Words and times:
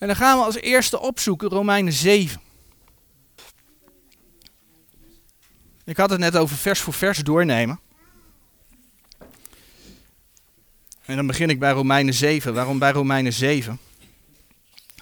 En 0.00 0.06
dan 0.06 0.16
gaan 0.16 0.38
we 0.38 0.44
als 0.44 0.56
eerste 0.56 1.00
opzoeken 1.00 1.48
Romeinen 1.48 1.92
7. 1.92 2.40
Ik 5.84 5.96
had 5.96 6.10
het 6.10 6.18
net 6.18 6.36
over 6.36 6.56
vers 6.56 6.80
voor 6.80 6.92
vers 6.92 7.18
doornemen. 7.18 7.80
En 11.04 11.16
dan 11.16 11.26
begin 11.26 11.50
ik 11.50 11.58
bij 11.58 11.72
Romeinen 11.72 12.14
7. 12.14 12.54
Waarom 12.54 12.78
bij 12.78 12.90
Romeinen 12.90 13.32
7? 13.32 13.78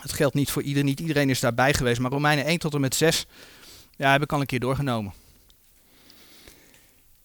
Het 0.00 0.12
geldt 0.12 0.34
niet 0.34 0.50
voor 0.50 0.62
ieder, 0.62 0.84
niet 0.84 1.00
iedereen 1.00 1.30
is 1.30 1.40
daarbij 1.40 1.74
geweest, 1.74 2.00
maar 2.00 2.10
Romeinen 2.10 2.44
1 2.44 2.58
tot 2.58 2.74
en 2.74 2.80
met 2.80 2.94
6 2.94 3.26
ja, 3.96 4.12
heb 4.12 4.22
ik 4.22 4.32
al 4.32 4.40
een 4.40 4.46
keer 4.46 4.60
doorgenomen. 4.60 5.12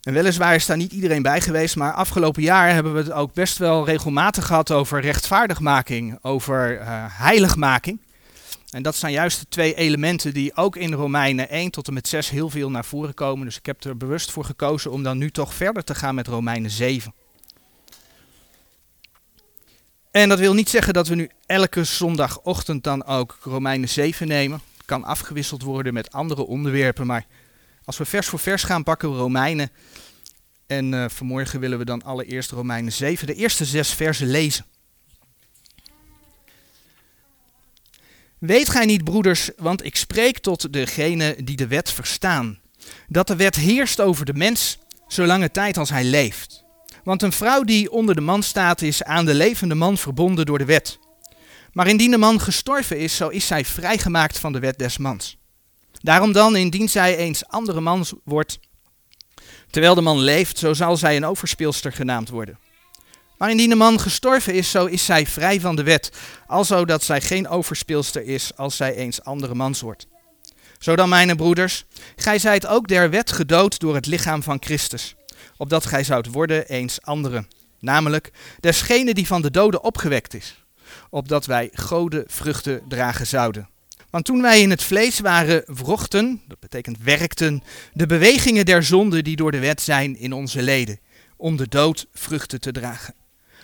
En 0.03 0.13
weliswaar 0.13 0.55
is 0.55 0.65
daar 0.65 0.77
niet 0.77 0.91
iedereen 0.91 1.21
bij 1.21 1.41
geweest, 1.41 1.75
maar 1.75 1.93
afgelopen 1.93 2.41
jaar 2.41 2.73
hebben 2.73 2.93
we 2.93 2.99
het 2.99 3.11
ook 3.11 3.33
best 3.33 3.57
wel 3.57 3.85
regelmatig 3.85 4.45
gehad 4.45 4.71
over 4.71 5.01
rechtvaardigmaking, 5.01 6.17
over 6.21 6.79
uh, 6.79 6.85
heiligmaking. 7.09 7.99
En 8.69 8.83
dat 8.83 8.95
zijn 8.95 9.13
juist 9.13 9.39
de 9.39 9.45
twee 9.49 9.75
elementen 9.75 10.33
die 10.33 10.55
ook 10.55 10.75
in 10.75 10.93
Romeinen 10.93 11.49
1 11.49 11.71
tot 11.71 11.87
en 11.87 11.93
met 11.93 12.07
6 12.07 12.29
heel 12.29 12.49
veel 12.49 12.69
naar 12.69 12.85
voren 12.85 13.13
komen. 13.13 13.45
Dus 13.45 13.57
ik 13.57 13.65
heb 13.65 13.83
er 13.83 13.97
bewust 13.97 14.31
voor 14.31 14.45
gekozen 14.45 14.91
om 14.91 15.03
dan 15.03 15.17
nu 15.17 15.31
toch 15.31 15.53
verder 15.53 15.83
te 15.83 15.95
gaan 15.95 16.15
met 16.15 16.27
Romeinen 16.27 16.71
7. 16.71 17.13
En 20.11 20.29
dat 20.29 20.39
wil 20.39 20.53
niet 20.53 20.69
zeggen 20.69 20.93
dat 20.93 21.07
we 21.07 21.15
nu 21.15 21.29
elke 21.45 21.83
zondagochtend 21.83 22.83
dan 22.83 23.05
ook 23.05 23.37
Romeinen 23.41 23.89
7 23.89 24.27
nemen. 24.27 24.61
Het 24.77 24.85
kan 24.85 25.03
afgewisseld 25.03 25.61
worden 25.61 25.93
met 25.93 26.11
andere 26.11 26.45
onderwerpen, 26.45 27.07
maar 27.07 27.25
als 27.85 27.97
we 27.97 28.05
vers 28.05 28.27
voor 28.27 28.39
vers 28.39 28.63
gaan 28.63 28.83
pakken 28.83 29.11
we 29.11 29.17
Romeinen. 29.17 29.69
En 30.67 30.93
uh, 30.93 31.05
vanmorgen 31.07 31.59
willen 31.59 31.77
we 31.77 31.85
dan 31.85 32.03
allereerst 32.03 32.51
Romeinen 32.51 32.91
7, 32.91 33.27
de 33.27 33.33
eerste 33.33 33.65
zes 33.65 33.93
versen 33.93 34.27
lezen. 34.27 34.65
Weet 38.37 38.69
gij 38.69 38.85
niet, 38.85 39.03
broeders, 39.03 39.49
want 39.57 39.85
ik 39.85 39.95
spreek 39.95 40.39
tot 40.39 40.73
degenen 40.73 41.45
die 41.45 41.55
de 41.55 41.67
wet 41.67 41.91
verstaan, 41.91 42.59
dat 43.07 43.27
de 43.27 43.35
wet 43.35 43.55
heerst 43.55 44.01
over 44.01 44.25
de 44.25 44.33
mens 44.33 44.77
zolange 45.07 45.51
tijd 45.51 45.77
als 45.77 45.89
hij 45.89 46.03
leeft. 46.03 46.63
Want 47.03 47.21
een 47.21 47.31
vrouw 47.31 47.63
die 47.63 47.91
onder 47.91 48.15
de 48.15 48.21
man 48.21 48.43
staat 48.43 48.81
is 48.81 49.03
aan 49.03 49.25
de 49.25 49.33
levende 49.33 49.75
man 49.75 49.97
verbonden 49.97 50.45
door 50.45 50.57
de 50.57 50.65
wet. 50.65 50.99
Maar 51.71 51.87
indien 51.87 52.11
de 52.11 52.17
man 52.17 52.39
gestorven 52.39 52.99
is, 52.99 53.15
zo 53.15 53.27
is 53.27 53.47
zij 53.47 53.65
vrijgemaakt 53.65 54.39
van 54.39 54.53
de 54.53 54.59
wet 54.59 54.77
des 54.77 54.97
mans. 54.97 55.37
Daarom 56.03 56.31
dan, 56.31 56.55
indien 56.55 56.89
zij 56.89 57.17
eens 57.17 57.47
andere 57.47 57.81
man 57.81 58.05
wordt, 58.23 58.59
terwijl 59.69 59.95
de 59.95 60.01
man 60.01 60.19
leeft, 60.19 60.57
zo 60.57 60.73
zal 60.73 60.97
zij 60.97 61.15
een 61.15 61.25
overspeelster 61.25 61.91
genaamd 61.91 62.29
worden. 62.29 62.59
Maar 63.37 63.49
indien 63.49 63.69
de 63.69 63.75
man 63.75 63.99
gestorven 63.99 64.53
is, 64.53 64.71
zo 64.71 64.85
is 64.85 65.05
zij 65.05 65.27
vrij 65.27 65.59
van 65.59 65.75
de 65.75 65.83
wet, 65.83 66.11
alzo 66.47 66.85
dat 66.85 67.03
zij 67.03 67.21
geen 67.21 67.47
overspeelster 67.47 68.23
is 68.23 68.55
als 68.55 68.75
zij 68.75 68.95
eens 68.95 69.23
andere 69.23 69.53
mans 69.53 69.81
wordt. 69.81 70.07
Zo 70.79 70.95
dan, 70.95 71.09
mijn 71.09 71.35
broeders, 71.35 71.85
gij 72.15 72.39
zijt 72.39 72.67
ook 72.67 72.87
der 72.87 73.09
wet 73.09 73.31
gedood 73.31 73.79
door 73.79 73.95
het 73.95 74.05
lichaam 74.05 74.43
van 74.43 74.57
Christus, 74.59 75.15
opdat 75.57 75.85
gij 75.85 76.03
zoudt 76.03 76.27
worden 76.27 76.67
eens 76.67 77.01
andere, 77.01 77.47
namelijk 77.79 78.31
desgene 78.59 79.13
die 79.13 79.27
van 79.27 79.41
de 79.41 79.51
doden 79.51 79.83
opgewekt 79.83 80.33
is, 80.33 80.63
opdat 81.09 81.45
wij 81.45 81.69
gode 81.73 82.23
vruchten 82.27 82.81
dragen 82.87 83.27
zouden. 83.27 83.71
Want 84.13 84.25
toen 84.25 84.41
wij 84.41 84.61
in 84.61 84.69
het 84.69 84.83
vlees 84.83 85.19
waren, 85.19 85.63
wrochten, 85.65 86.41
dat 86.47 86.59
betekent 86.59 86.97
werkten, 87.03 87.63
de 87.93 88.05
bewegingen 88.05 88.65
der 88.65 88.83
zonde 88.83 89.21
die 89.21 89.35
door 89.35 89.51
de 89.51 89.59
wet 89.59 89.81
zijn 89.81 90.17
in 90.17 90.33
onze 90.33 90.61
leden, 90.61 90.99
om 91.37 91.55
de 91.55 91.67
dood 91.67 92.07
vruchten 92.13 92.61
te 92.61 92.71
dragen. 92.71 93.13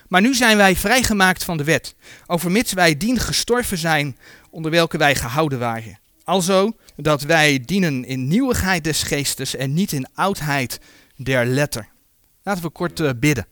Maar 0.08 0.22
nu 0.22 0.36
zijn 0.36 0.58
wij 0.58 0.76
vrijgemaakt 0.76 1.44
van 1.44 1.58
de 1.58 1.64
wet, 1.64 1.96
overmits 2.28 2.74
wij 2.74 2.98
dien 2.98 3.20
gestorven 3.20 3.78
zijn, 3.78 4.18
onder 4.50 4.72
welke 4.72 4.98
wij 4.98 5.16
gehouden 5.16 5.60
waren. 5.60 6.00
Alzo 6.24 6.78
dat 6.96 7.22
wij 7.22 7.60
dienen 7.66 8.06
in 8.06 8.28
nieuwigheid 8.28 8.84
des 8.84 9.04
geestes 9.04 9.56
en 9.56 9.74
niet 9.74 9.92
in 9.92 10.08
oudheid 10.14 10.80
der 11.16 11.46
letter. 11.46 11.88
Laten 12.44 12.64
we 12.64 12.70
kort 12.70 13.00
uh, 13.00 13.10
bidden. 13.16 13.48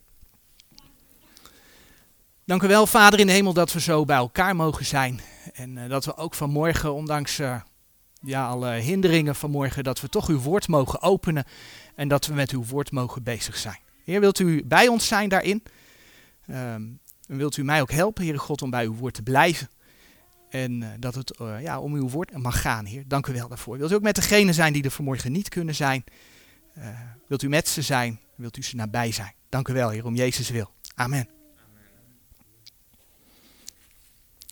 Dank 2.45 2.63
u 2.63 2.67
wel, 2.67 2.88
Vader 2.88 3.19
in 3.19 3.27
de 3.27 3.33
hemel, 3.33 3.53
dat 3.53 3.73
we 3.73 3.81
zo 3.81 4.05
bij 4.05 4.17
elkaar 4.17 4.55
mogen 4.55 4.85
zijn. 4.85 5.19
En 5.57 5.78
uh, 5.78 5.90
dat 5.90 6.06
we 6.06 6.16
ook 6.16 6.34
vanmorgen, 6.34 6.94
ondanks 6.94 7.40
uh, 7.40 7.62
ja, 8.22 8.47
alle 8.47 8.72
hinderingen 8.72 9.35
vanmorgen, 9.35 9.84
dat 9.84 10.01
we 10.01 10.09
toch 10.09 10.28
uw 10.28 10.40
woord 10.40 10.68
mogen 10.68 11.01
openen 11.01 11.45
en 11.95 12.07
dat 12.07 12.25
we 12.25 12.34
met 12.34 12.51
uw 12.51 12.63
woord 12.66 12.91
mogen 12.91 13.23
bezig 13.23 13.57
zijn. 13.57 13.79
Heer, 14.03 14.19
wilt 14.19 14.40
u 14.40 14.66
bij 14.66 14.88
ons 14.88 15.07
zijn 15.07 15.29
daarin? 15.29 15.63
Um, 16.50 17.00
wilt 17.28 17.57
u 17.57 17.63
mij 17.63 17.81
ook 17.81 17.91
helpen, 17.91 18.23
Heere 18.23 18.38
God, 18.38 18.62
om 18.62 18.69
bij 18.69 18.85
uw 18.85 18.95
woord 18.95 19.13
te 19.13 19.23
blijven? 19.23 19.69
En 20.50 20.81
uh, 20.81 20.88
dat 21.00 21.16
het 21.16 21.38
ja, 21.59 21.79
om 21.79 21.94
uw 21.94 22.09
woord 22.09 22.38
mag 22.38 22.62
gaan, 22.62 22.85
Heer. 22.85 23.03
Dank 23.07 23.28
u 23.28 23.34
wel 23.34 23.47
daarvoor. 23.47 23.78
Wilt 23.78 23.91
u 23.91 23.95
ook 23.95 24.01
met 24.01 24.16
degenen 24.16 24.53
zijn 24.53 24.74
die 24.74 24.84
er 24.84 24.91
vanmorgen 24.91 25.31
niet 25.31 25.50
kunnen 25.50 25.75
zijn? 25.75 26.03
Wilt 27.28 27.41
u 27.41 27.50
met 27.50 27.68
ze 27.68 27.81
zijn? 27.81 28.19
Wilt 28.35 28.57
u 28.57 28.63
ze 28.63 28.75
nabij 28.75 29.12
zijn? 29.12 29.34
Dank 29.50 29.68
u 29.68 29.74
wel, 29.74 29.89
Heer, 29.89 30.06
om 30.06 30.16
Jezus 30.16 30.50
wil. 30.50 30.72
Amen. 30.95 31.36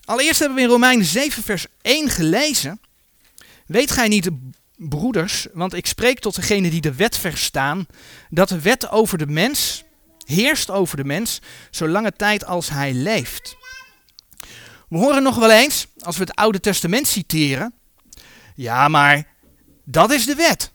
Allereerst 0.06 0.40
hebben 0.40 0.58
we 0.58 0.64
in 0.64 0.70
Romeinen 0.70 1.06
7, 1.06 1.44
vers 1.44 1.66
1 1.82 2.10
gelezen. 2.10 2.82
Weet 3.66 3.92
gij 3.92 4.08
niet, 4.08 4.30
broeders, 4.78 5.48
want 5.54 5.74
ik 5.74 5.86
spreek 5.86 6.20
tot 6.20 6.36
degenen 6.36 6.72
die 6.72 6.82
de 6.82 6.94
wet 6.96 7.18
verstaan, 7.18 7.88
dat 8.30 8.50
de 8.50 8.62
wet 8.62 8.90
over 8.90 9.18
de 9.18 9.28
mens 9.28 9.84
heerst 10.26 10.70
over 10.70 10.98
de 10.98 11.04
mens 11.04 11.42
zolange 11.70 12.12
tijd 12.12 12.46
als 12.46 12.70
hij 12.70 12.94
leeft. 12.94 13.56
We 14.90 14.98
horen 14.98 15.24
nog 15.24 15.36
wel 15.36 15.52
eens, 15.52 15.88
als 16.00 16.18
we 16.18 16.24
het 16.24 16.36
Oude 16.36 16.60
Testament 16.60 17.08
citeren, 17.08 17.74
ja, 18.56 18.88
maar 18.88 19.28
dat 19.84 20.12
is 20.12 20.26
de 20.26 20.36
wet. 20.36 20.72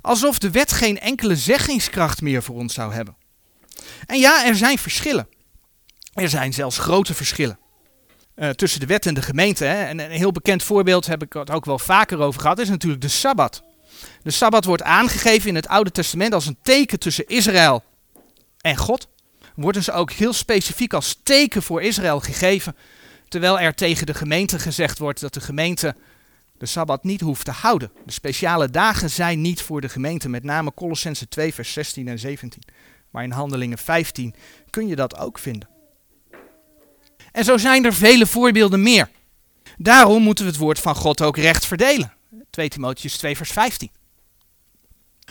Alsof 0.00 0.38
de 0.38 0.50
wet 0.50 0.72
geen 0.72 1.00
enkele 1.00 1.36
zeggingskracht 1.36 2.20
meer 2.20 2.42
voor 2.42 2.56
ons 2.56 2.74
zou 2.74 2.92
hebben. 2.94 3.16
En 4.06 4.18
ja, 4.18 4.46
er 4.46 4.56
zijn 4.56 4.78
verschillen. 4.78 5.28
Er 6.14 6.28
zijn 6.28 6.52
zelfs 6.52 6.78
grote 6.78 7.14
verschillen. 7.14 7.58
Uh, 8.40 8.48
tussen 8.48 8.80
de 8.80 8.86
wet 8.86 9.06
en 9.06 9.14
de 9.14 9.22
gemeente. 9.22 9.64
Hè. 9.64 9.84
En 9.84 9.98
een 9.98 10.10
heel 10.10 10.32
bekend 10.32 10.62
voorbeeld, 10.62 11.06
heb 11.06 11.22
ik 11.22 11.32
het 11.32 11.50
ook 11.50 11.64
wel 11.64 11.78
vaker 11.78 12.18
over 12.18 12.40
gehad, 12.40 12.58
is 12.58 12.68
natuurlijk 12.68 13.02
de 13.02 13.08
Sabbat. 13.08 13.62
De 14.22 14.30
Sabbat 14.30 14.64
wordt 14.64 14.82
aangegeven 14.82 15.48
in 15.48 15.54
het 15.54 15.68
Oude 15.68 15.90
Testament 15.90 16.32
als 16.34 16.46
een 16.46 16.58
teken 16.62 16.98
tussen 16.98 17.26
Israël 17.26 17.84
en 18.60 18.76
God. 18.76 19.08
Worden 19.54 19.82
ze 19.84 19.92
ook 19.92 20.10
heel 20.10 20.32
specifiek 20.32 20.92
als 20.92 21.20
teken 21.22 21.62
voor 21.62 21.82
Israël 21.82 22.20
gegeven. 22.20 22.76
Terwijl 23.28 23.60
er 23.60 23.74
tegen 23.74 24.06
de 24.06 24.14
gemeente 24.14 24.58
gezegd 24.58 24.98
wordt 24.98 25.20
dat 25.20 25.34
de 25.34 25.40
gemeente 25.40 25.94
de 26.58 26.66
Sabbat 26.66 27.04
niet 27.04 27.20
hoeft 27.20 27.44
te 27.44 27.50
houden. 27.50 27.92
De 28.06 28.12
speciale 28.12 28.70
dagen 28.70 29.10
zijn 29.10 29.40
niet 29.40 29.62
voor 29.62 29.80
de 29.80 29.88
gemeente, 29.88 30.28
met 30.28 30.42
name 30.42 30.74
Colossense 30.74 31.28
2, 31.28 31.54
vers 31.54 31.72
16 31.72 32.08
en 32.08 32.18
17. 32.18 32.62
Maar 33.10 33.24
in 33.24 33.30
Handelingen 33.30 33.78
15 33.78 34.34
kun 34.70 34.86
je 34.86 34.96
dat 34.96 35.18
ook 35.18 35.38
vinden. 35.38 35.77
En 37.32 37.44
zo 37.44 37.56
zijn 37.56 37.84
er 37.84 37.94
vele 37.94 38.26
voorbeelden 38.26 38.82
meer. 38.82 39.10
Daarom 39.76 40.22
moeten 40.22 40.44
we 40.44 40.50
het 40.50 40.60
woord 40.60 40.78
van 40.78 40.94
God 40.94 41.22
ook 41.22 41.36
recht 41.36 41.66
verdelen. 41.66 42.12
2 42.50 42.68
Timotheus 42.68 43.16
2, 43.16 43.36
vers 43.36 43.50
15. 43.50 43.90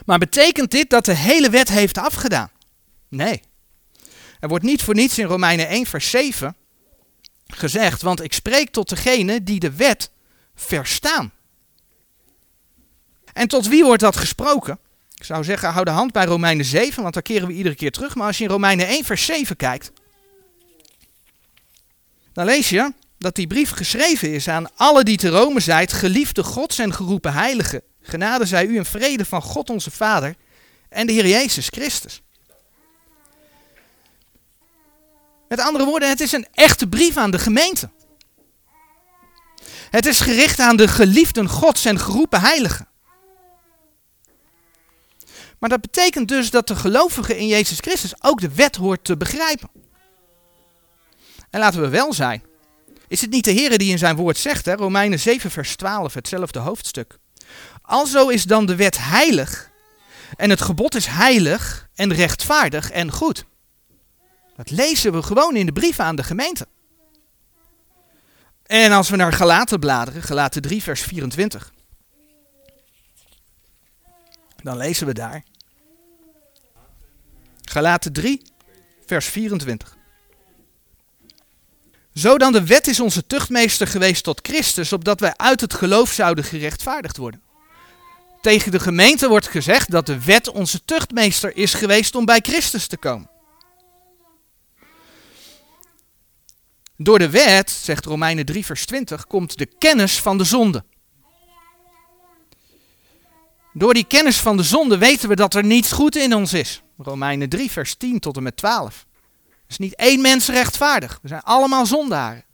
Maar 0.06 0.18
betekent 0.18 0.72
dit 0.72 0.90
dat 0.90 1.06
de 1.06 1.16
hele 1.16 1.50
wet 1.50 1.70
heeft 1.70 1.98
afgedaan? 1.98 2.50
Nee. 3.10 3.42
Er 4.40 4.48
wordt 4.48 4.64
niet 4.64 4.84
voor 4.84 4.96
niets 4.96 5.18
in 5.18 5.26
Romeinen 5.26 5.68
1, 5.68 5.86
vers 5.86 6.10
7 6.10 6.56
gezegd, 7.48 8.02
want 8.02 8.24
ik 8.24 8.34
spreek 8.34 8.70
tot 8.70 8.90
degene 8.90 9.44
die 9.44 9.60
de 9.60 9.72
wet 9.72 10.12
verstaan. 10.56 11.32
En 13.34 13.48
tot 13.48 13.68
wie 13.68 13.84
wordt 13.84 14.02
dat 14.02 14.16
gesproken? 14.16 14.80
Ik 15.16 15.24
zou 15.24 15.44
zeggen, 15.44 15.70
hou 15.72 15.86
de 15.86 15.92
hand 15.92 16.12
bij 16.12 16.26
Romeinen 16.26 16.66
7, 16.66 17.02
want 17.02 17.14
daar 17.14 17.24
keren 17.24 17.48
we 17.48 17.54
iedere 17.54 17.76
keer 17.76 17.92
terug. 17.92 18.16
Maar 18.16 18.28
als 18.28 18.38
je 18.38 18.44
in 18.44 18.50
Romeinen 18.50 18.88
1, 18.88 19.04
vers 19.04 19.26
7 19.26 19.56
kijkt, 19.56 19.92
dan 22.38 22.46
lees 22.46 22.70
je 22.70 22.94
dat 23.18 23.36
die 23.36 23.48
brief 23.48 23.70
geschreven 23.70 24.34
is 24.34 24.48
aan 24.48 24.76
alle 24.76 25.04
die 25.04 25.18
te 25.18 25.30
Rome 25.30 25.60
zijt, 25.60 25.94
geliefde 25.94 26.44
Gods 26.44 26.80
en 26.80 26.94
geroepen 26.94 27.34
heiligen. 27.34 27.82
Genade 28.02 28.46
zij 28.46 28.66
u 28.66 28.78
en 28.78 28.86
vrede 28.86 29.26
van 29.26 29.42
God 29.42 29.70
onze 29.70 29.92
Vader 29.92 30.36
en 30.90 31.08
de 31.08 31.14
Heer 31.14 31.28
Jezus 31.28 31.68
Christus. 31.68 32.22
Met 35.48 35.60
andere 35.60 35.86
woorden, 35.86 36.10
het 36.10 36.20
is 36.20 36.32
een 36.32 36.48
echte 36.54 36.88
brief 36.88 37.18
aan 37.18 37.32
de 37.32 37.40
gemeente. 37.40 37.90
Het 39.90 40.06
is 40.06 40.20
gericht 40.20 40.60
aan 40.60 40.76
de 40.76 40.88
geliefden 40.88 41.50
Gods 41.50 41.86
en 41.86 42.00
geroepen 42.00 42.42
heiligen. 42.42 42.88
Maar 45.60 45.70
dat 45.70 45.82
betekent 45.82 46.28
dus 46.28 46.50
dat 46.50 46.68
de 46.68 46.76
gelovige 46.76 47.38
in 47.38 47.48
Jezus 47.48 47.80
Christus 47.80 48.24
ook 48.24 48.42
de 48.42 48.54
wet 48.54 48.76
hoort 48.76 49.04
te 49.04 49.18
begrijpen. 49.18 49.70
En 51.50 51.60
laten 51.60 51.82
we 51.82 51.90
wel 51.90 52.14
zijn. 52.14 52.44
Is 53.08 53.22
het 53.22 53.30
niet 53.30 53.44
de 53.44 53.52
Heer 53.52 53.78
die 53.78 53.92
in 53.92 53.98
zijn 53.98 54.16
woord 54.16 54.38
zegt, 54.38 54.66
hè? 54.66 54.74
Romeinen 54.74 55.20
7 55.20 55.52
vers 55.52 55.76
12, 55.76 56.14
hetzelfde 56.14 56.60
hoofdstuk. 56.60 57.18
Alzo 57.82 58.28
is 58.28 58.44
dan 58.44 58.66
de 58.66 58.76
wet 58.76 58.98
heilig 59.00 59.72
en 60.36 60.50
het 60.50 60.62
gebod 60.62 60.96
is 60.96 61.06
heilig 61.06 61.90
en 61.96 62.14
rechtvaardig 62.14 62.92
en 62.92 63.12
goed. 63.12 63.46
Dat 64.56 64.70
lezen 64.70 65.12
we 65.12 65.24
gewoon 65.24 65.56
in 65.56 65.66
de 65.66 65.72
brieven 65.72 66.04
aan 66.04 66.16
de 66.16 66.24
gemeente. 66.24 66.68
En 68.64 68.92
als 68.92 69.10
we 69.10 69.16
naar 69.16 69.34
Galaten 69.34 69.80
bladeren, 69.80 70.24
Galaten 70.24 70.62
3, 70.62 70.84
vers 70.84 71.02
24, 71.02 71.74
dan 74.64 74.78
lezen 74.78 75.08
we 75.08 75.14
daar. 75.14 75.44
Galaten 77.62 78.14
3, 78.14 78.42
vers 79.06 79.26
24. 79.26 79.97
Zo 82.18 82.38
dan 82.38 82.52
de 82.52 82.66
wet 82.66 82.88
is 82.88 83.00
onze 83.00 83.28
tuchtmeester 83.28 83.88
geweest 83.88 84.24
tot 84.24 84.40
Christus, 84.48 84.94
opdat 84.94 85.20
wij 85.20 85.34
uit 85.36 85.62
het 85.62 85.74
geloof 85.74 86.12
zouden 86.12 86.44
gerechtvaardigd 86.44 87.18
worden. 87.18 87.42
Tegen 88.42 88.72
de 88.72 88.80
gemeente 88.80 89.28
wordt 89.28 89.48
gezegd 89.48 89.92
dat 89.92 90.06
de 90.06 90.24
wet 90.24 90.50
onze 90.50 90.86
tuchtmeester 90.86 91.58
is 91.58 91.74
geweest 91.74 92.16
om 92.16 92.26
bij 92.26 92.40
Christus 92.40 92.88
te 92.88 92.98
komen. 92.98 93.30
Door 96.96 97.20
de 97.20 97.30
wet, 97.30 97.72
zegt 97.72 98.06
Romeinen 98.06 98.46
3, 98.46 98.66
vers 98.66 98.86
20, 98.86 99.28
komt 99.28 99.58
de 99.58 99.66
kennis 99.78 100.22
van 100.22 100.38
de 100.38 100.44
zonde. 100.44 100.84
Door 103.74 103.94
die 103.94 104.08
kennis 104.08 104.38
van 104.38 104.58
de 104.58 104.64
zonde 104.64 104.98
weten 104.98 105.30
we 105.30 105.36
dat 105.36 105.54
er 105.54 105.64
niets 105.64 105.92
goed 105.92 106.16
in 106.16 106.36
ons 106.36 106.54
is. 106.54 106.82
Romeinen 106.98 107.50
3, 107.50 107.72
vers 107.72 107.96
10 107.96 108.20
tot 108.20 108.38
en 108.38 108.44
met 108.44 108.58
12. 108.58 109.06
Er 109.68 109.74
is 109.74 109.78
niet 109.78 109.96
één 109.96 110.22
mens 110.22 110.48
rechtvaardig. 110.48 111.20
We 111.22 111.28
zijn 111.28 111.42
allemaal 111.42 111.86
zondaren. 111.86 112.46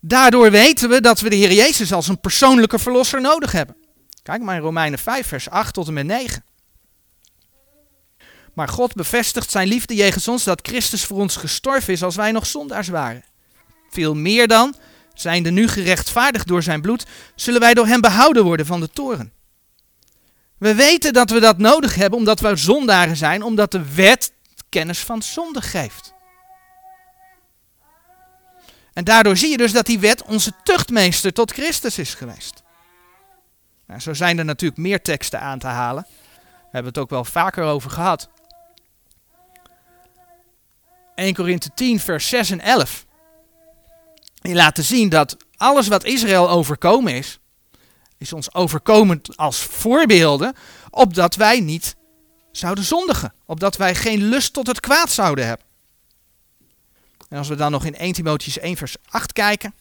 Daardoor 0.00 0.50
weten 0.50 0.88
we 0.88 1.00
dat 1.00 1.20
we 1.20 1.28
de 1.28 1.36
Heer 1.36 1.52
Jezus 1.52 1.92
als 1.92 2.08
een 2.08 2.20
persoonlijke 2.20 2.78
verlosser 2.78 3.20
nodig 3.20 3.52
hebben. 3.52 3.76
Kijk 4.22 4.42
maar 4.42 4.56
in 4.56 4.62
Romeinen 4.62 4.98
5, 4.98 5.26
vers 5.26 5.50
8 5.50 5.74
tot 5.74 5.86
en 5.86 5.92
met 5.92 6.06
9. 6.06 6.44
Maar 8.54 8.68
God 8.68 8.94
bevestigt 8.94 9.50
zijn 9.50 9.68
liefde 9.68 9.94
jegens 9.94 10.28
ons 10.28 10.44
dat 10.44 10.60
Christus 10.62 11.04
voor 11.04 11.18
ons 11.18 11.36
gestorven 11.36 11.92
is 11.92 12.02
als 12.02 12.16
wij 12.16 12.32
nog 12.32 12.46
zondaars 12.46 12.88
waren. 12.88 13.24
Veel 13.90 14.14
meer 14.14 14.48
dan, 14.48 14.74
zijnde 15.14 15.50
nu 15.50 15.68
gerechtvaardigd 15.68 16.46
door 16.46 16.62
zijn 16.62 16.80
bloed, 16.80 17.06
zullen 17.34 17.60
wij 17.60 17.74
door 17.74 17.86
hem 17.86 18.00
behouden 18.00 18.44
worden 18.44 18.66
van 18.66 18.80
de 18.80 18.90
toren. 18.90 19.32
We 20.58 20.74
weten 20.74 21.12
dat 21.12 21.30
we 21.30 21.40
dat 21.40 21.58
nodig 21.58 21.94
hebben 21.94 22.18
omdat 22.18 22.40
we 22.40 22.56
zondaren 22.56 23.16
zijn, 23.16 23.42
omdat 23.42 23.72
de 23.72 23.94
wet 23.94 24.32
kennis 24.68 24.98
van 24.98 25.22
zonde 25.22 25.62
geeft. 25.62 26.12
En 28.92 29.04
daardoor 29.04 29.36
zie 29.36 29.50
je 29.50 29.56
dus 29.56 29.72
dat 29.72 29.86
die 29.86 29.98
wet 29.98 30.22
onze 30.22 30.52
tuchtmeester 30.62 31.32
tot 31.32 31.52
Christus 31.52 31.98
is 31.98 32.14
geweest. 32.14 32.62
Nou, 33.86 34.00
zo 34.00 34.14
zijn 34.14 34.38
er 34.38 34.44
natuurlijk 34.44 34.80
meer 34.80 35.02
teksten 35.02 35.40
aan 35.40 35.58
te 35.58 35.66
halen. 35.66 36.06
We 36.38 36.76
hebben 36.76 36.92
het 36.92 36.98
ook 37.02 37.10
wel 37.10 37.24
vaker 37.24 37.64
over 37.64 37.90
gehad. 37.90 38.28
1 41.14 41.34
Korinthe 41.34 41.70
10, 41.74 42.00
vers 42.00 42.28
6 42.28 42.50
en 42.50 42.60
11. 42.60 43.06
Die 44.40 44.54
laten 44.54 44.84
zien 44.84 45.08
dat 45.08 45.36
alles 45.56 45.88
wat 45.88 46.04
Israël 46.04 46.50
overkomen 46.50 47.14
is, 47.14 47.38
is 48.18 48.32
ons 48.32 48.54
overkomen 48.54 49.20
als 49.34 49.58
voorbeelden, 49.58 50.54
opdat 50.90 51.34
wij 51.34 51.60
niet 51.60 51.96
zouden 52.52 52.84
zondigen. 52.84 53.32
Opdat 53.46 53.76
wij 53.76 53.94
geen 53.94 54.22
lust 54.22 54.52
tot 54.52 54.66
het 54.66 54.80
kwaad 54.80 55.10
zouden 55.10 55.46
hebben. 55.46 55.66
En 57.30 57.38
als 57.38 57.48
we 57.48 57.54
dan 57.54 57.70
nog 57.70 57.84
in 57.84 57.96
1 57.96 58.12
Timotheus 58.12 58.58
1 58.58 58.76
vers 58.76 58.96
8 59.08 59.32
kijken. 59.32 59.74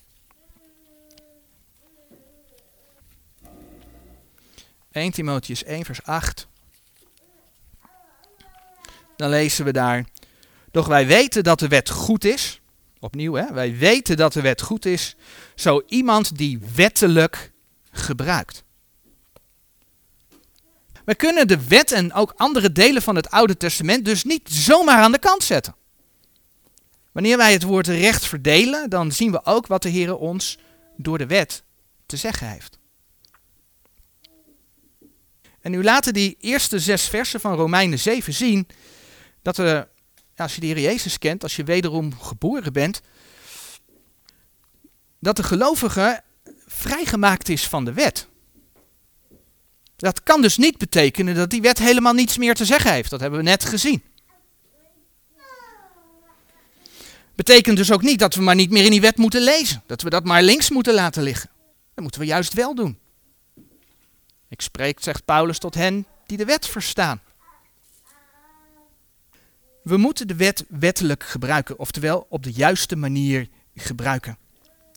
1 4.91 5.11
Timotheus 5.11 5.63
1 5.63 5.85
vers 5.85 6.03
8. 6.03 6.47
Dan 9.15 9.29
lezen 9.29 9.65
we 9.65 9.71
daar. 9.71 10.05
Doch 10.71 10.87
wij 10.87 11.07
weten 11.07 11.43
dat 11.43 11.59
de 11.59 11.67
wet 11.67 11.89
goed 11.89 12.25
is. 12.25 12.61
Opnieuw, 12.99 13.33
hè? 13.33 13.53
wij 13.53 13.77
weten 13.77 14.17
dat 14.17 14.33
de 14.33 14.41
wet 14.41 14.61
goed 14.61 14.85
is. 14.85 15.15
Zo 15.55 15.83
iemand 15.87 16.37
die 16.37 16.59
wettelijk 16.75 17.51
gebruikt. 17.91 18.63
We 21.05 21.15
kunnen 21.15 21.47
de 21.47 21.67
wet 21.67 21.91
en 21.91 22.13
ook 22.13 22.33
andere 22.35 22.71
delen 22.71 23.01
van 23.01 23.15
het 23.15 23.29
Oude 23.29 23.57
Testament 23.57 24.05
dus 24.05 24.23
niet 24.23 24.49
zomaar 24.49 24.97
aan 24.97 25.11
de 25.11 25.19
kant 25.19 25.43
zetten. 25.43 25.75
Wanneer 27.19 27.37
wij 27.37 27.53
het 27.53 27.63
woord 27.63 27.87
recht 27.87 28.25
verdelen, 28.25 28.89
dan 28.89 29.11
zien 29.11 29.31
we 29.31 29.45
ook 29.45 29.67
wat 29.67 29.81
de 29.81 29.89
Heer 29.89 30.17
ons 30.17 30.57
door 30.97 31.17
de 31.17 31.25
wet 31.25 31.63
te 32.05 32.17
zeggen 32.17 32.49
heeft. 32.49 32.79
En 35.61 35.71
nu 35.71 35.83
laten 35.83 36.13
die 36.13 36.37
eerste 36.39 36.79
zes 36.79 37.07
versen 37.07 37.39
van 37.39 37.55
Romeinen 37.55 37.99
7 37.99 38.33
zien 38.33 38.67
dat 39.41 39.57
er, 39.57 39.87
als 40.35 40.55
je 40.55 40.61
de 40.61 40.67
Heer 40.67 40.79
Jezus 40.79 41.17
kent, 41.17 41.43
als 41.43 41.55
je 41.55 41.63
wederom 41.63 42.19
geboren 42.19 42.73
bent, 42.73 43.01
dat 45.19 45.35
de 45.35 45.43
gelovige 45.43 46.23
vrijgemaakt 46.65 47.49
is 47.49 47.67
van 47.67 47.85
de 47.85 47.93
wet. 47.93 48.27
Dat 49.95 50.23
kan 50.23 50.41
dus 50.41 50.57
niet 50.57 50.77
betekenen 50.77 51.35
dat 51.35 51.49
die 51.49 51.61
wet 51.61 51.77
helemaal 51.77 52.13
niets 52.13 52.37
meer 52.37 52.55
te 52.55 52.65
zeggen 52.65 52.91
heeft. 52.91 53.09
Dat 53.09 53.19
hebben 53.19 53.39
we 53.39 53.45
net 53.45 53.65
gezien. 53.65 54.03
Betekent 57.39 57.77
dus 57.77 57.91
ook 57.91 58.01
niet 58.01 58.19
dat 58.19 58.35
we 58.35 58.41
maar 58.41 58.55
niet 58.55 58.69
meer 58.69 58.85
in 58.85 58.91
die 58.91 59.01
wet 59.01 59.17
moeten 59.17 59.41
lezen. 59.41 59.83
Dat 59.85 60.01
we 60.01 60.09
dat 60.09 60.23
maar 60.23 60.43
links 60.43 60.69
moeten 60.69 60.93
laten 60.93 61.23
liggen. 61.23 61.49
Dat 61.93 62.03
moeten 62.03 62.21
we 62.21 62.27
juist 62.27 62.53
wel 62.53 62.75
doen. 62.75 62.99
Ik 64.49 64.61
spreek, 64.61 64.99
zegt 65.01 65.25
Paulus, 65.25 65.57
tot 65.57 65.75
hen 65.75 66.05
die 66.25 66.37
de 66.37 66.45
wet 66.45 66.67
verstaan. 66.67 67.21
We 69.83 69.97
moeten 69.97 70.27
de 70.27 70.35
wet 70.35 70.65
wettelijk 70.69 71.23
gebruiken, 71.23 71.79
oftewel 71.79 72.25
op 72.29 72.43
de 72.43 72.51
juiste 72.51 72.95
manier 72.95 73.47
gebruiken. 73.75 74.37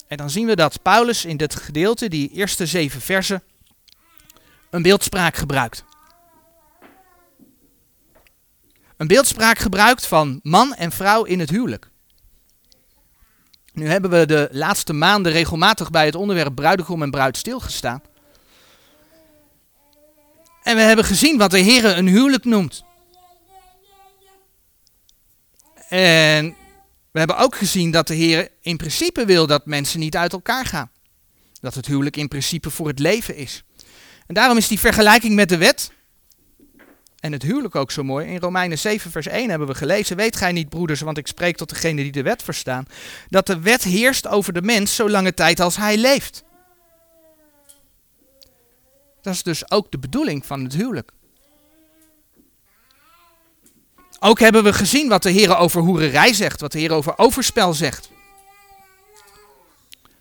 En 0.06 0.16
dan 0.16 0.30
zien 0.30 0.46
we 0.46 0.56
dat 0.56 0.82
Paulus 0.82 1.24
in 1.24 1.36
dit 1.36 1.54
gedeelte, 1.54 2.08
die 2.08 2.30
eerste 2.30 2.66
zeven 2.66 3.00
versen, 3.00 3.42
een 4.70 4.82
beeldspraak 4.82 5.36
gebruikt. 5.36 5.84
Een 8.96 9.06
beeldspraak 9.06 9.58
gebruikt 9.58 10.06
van 10.06 10.40
man 10.42 10.74
en 10.74 10.92
vrouw 10.92 11.24
in 11.24 11.40
het 11.40 11.50
huwelijk. 11.50 11.90
Nu 13.72 13.88
hebben 13.88 14.10
we 14.10 14.26
de 14.26 14.48
laatste 14.50 14.92
maanden 14.92 15.32
regelmatig 15.32 15.90
bij 15.90 16.06
het 16.06 16.14
onderwerp 16.14 16.54
bruidegom 16.54 17.02
en 17.02 17.10
bruid 17.10 17.36
stilgestaan. 17.36 18.02
En 20.62 20.76
we 20.76 20.82
hebben 20.82 21.04
gezien 21.04 21.38
wat 21.38 21.50
de 21.50 21.58
Heer 21.58 21.84
een 21.84 22.08
huwelijk 22.08 22.44
noemt. 22.44 22.84
En 25.88 26.56
we 27.10 27.18
hebben 27.18 27.38
ook 27.38 27.56
gezien 27.56 27.90
dat 27.90 28.06
de 28.06 28.14
Heer 28.14 28.48
in 28.60 28.76
principe 28.76 29.24
wil 29.24 29.46
dat 29.46 29.66
mensen 29.66 30.00
niet 30.00 30.16
uit 30.16 30.32
elkaar 30.32 30.66
gaan. 30.66 30.90
Dat 31.60 31.74
het 31.74 31.86
huwelijk 31.86 32.16
in 32.16 32.28
principe 32.28 32.70
voor 32.70 32.86
het 32.86 32.98
leven 32.98 33.36
is. 33.36 33.64
En 34.26 34.34
daarom 34.34 34.56
is 34.56 34.68
die 34.68 34.78
vergelijking 34.78 35.34
met 35.34 35.48
de 35.48 35.56
wet 35.56 35.92
en 37.22 37.32
het 37.32 37.42
huwelijk 37.42 37.74
ook 37.74 37.90
zo 37.90 38.02
mooi. 38.02 38.26
In 38.26 38.38
Romeinen 38.38 38.78
7, 38.78 39.10
vers 39.10 39.26
1 39.26 39.50
hebben 39.50 39.68
we 39.68 39.74
gelezen: 39.74 40.16
Weet 40.16 40.36
gij 40.36 40.52
niet, 40.52 40.68
broeders, 40.68 41.00
want 41.00 41.18
ik 41.18 41.26
spreek 41.26 41.56
tot 41.56 41.68
degenen 41.68 42.02
die 42.02 42.12
de 42.12 42.22
wet 42.22 42.42
verstaan, 42.42 42.86
dat 43.28 43.46
de 43.46 43.60
wet 43.60 43.82
heerst 43.82 44.26
over 44.28 44.52
de 44.52 44.62
mens 44.62 44.94
zolange 44.94 45.34
tijd 45.34 45.60
als 45.60 45.76
hij 45.76 45.96
leeft. 45.96 46.44
Dat 49.20 49.34
is 49.34 49.42
dus 49.42 49.70
ook 49.70 49.90
de 49.90 49.98
bedoeling 49.98 50.46
van 50.46 50.62
het 50.64 50.74
huwelijk. 50.74 51.12
Ook 54.20 54.38
hebben 54.38 54.64
we 54.64 54.72
gezien 54.72 55.08
wat 55.08 55.22
de 55.22 55.30
Heer 55.30 55.56
over 55.56 55.80
hoererij 55.80 56.32
zegt, 56.32 56.60
wat 56.60 56.72
de 56.72 56.78
Heer 56.78 56.92
over 56.92 57.18
overspel 57.18 57.72
zegt. 57.72 58.10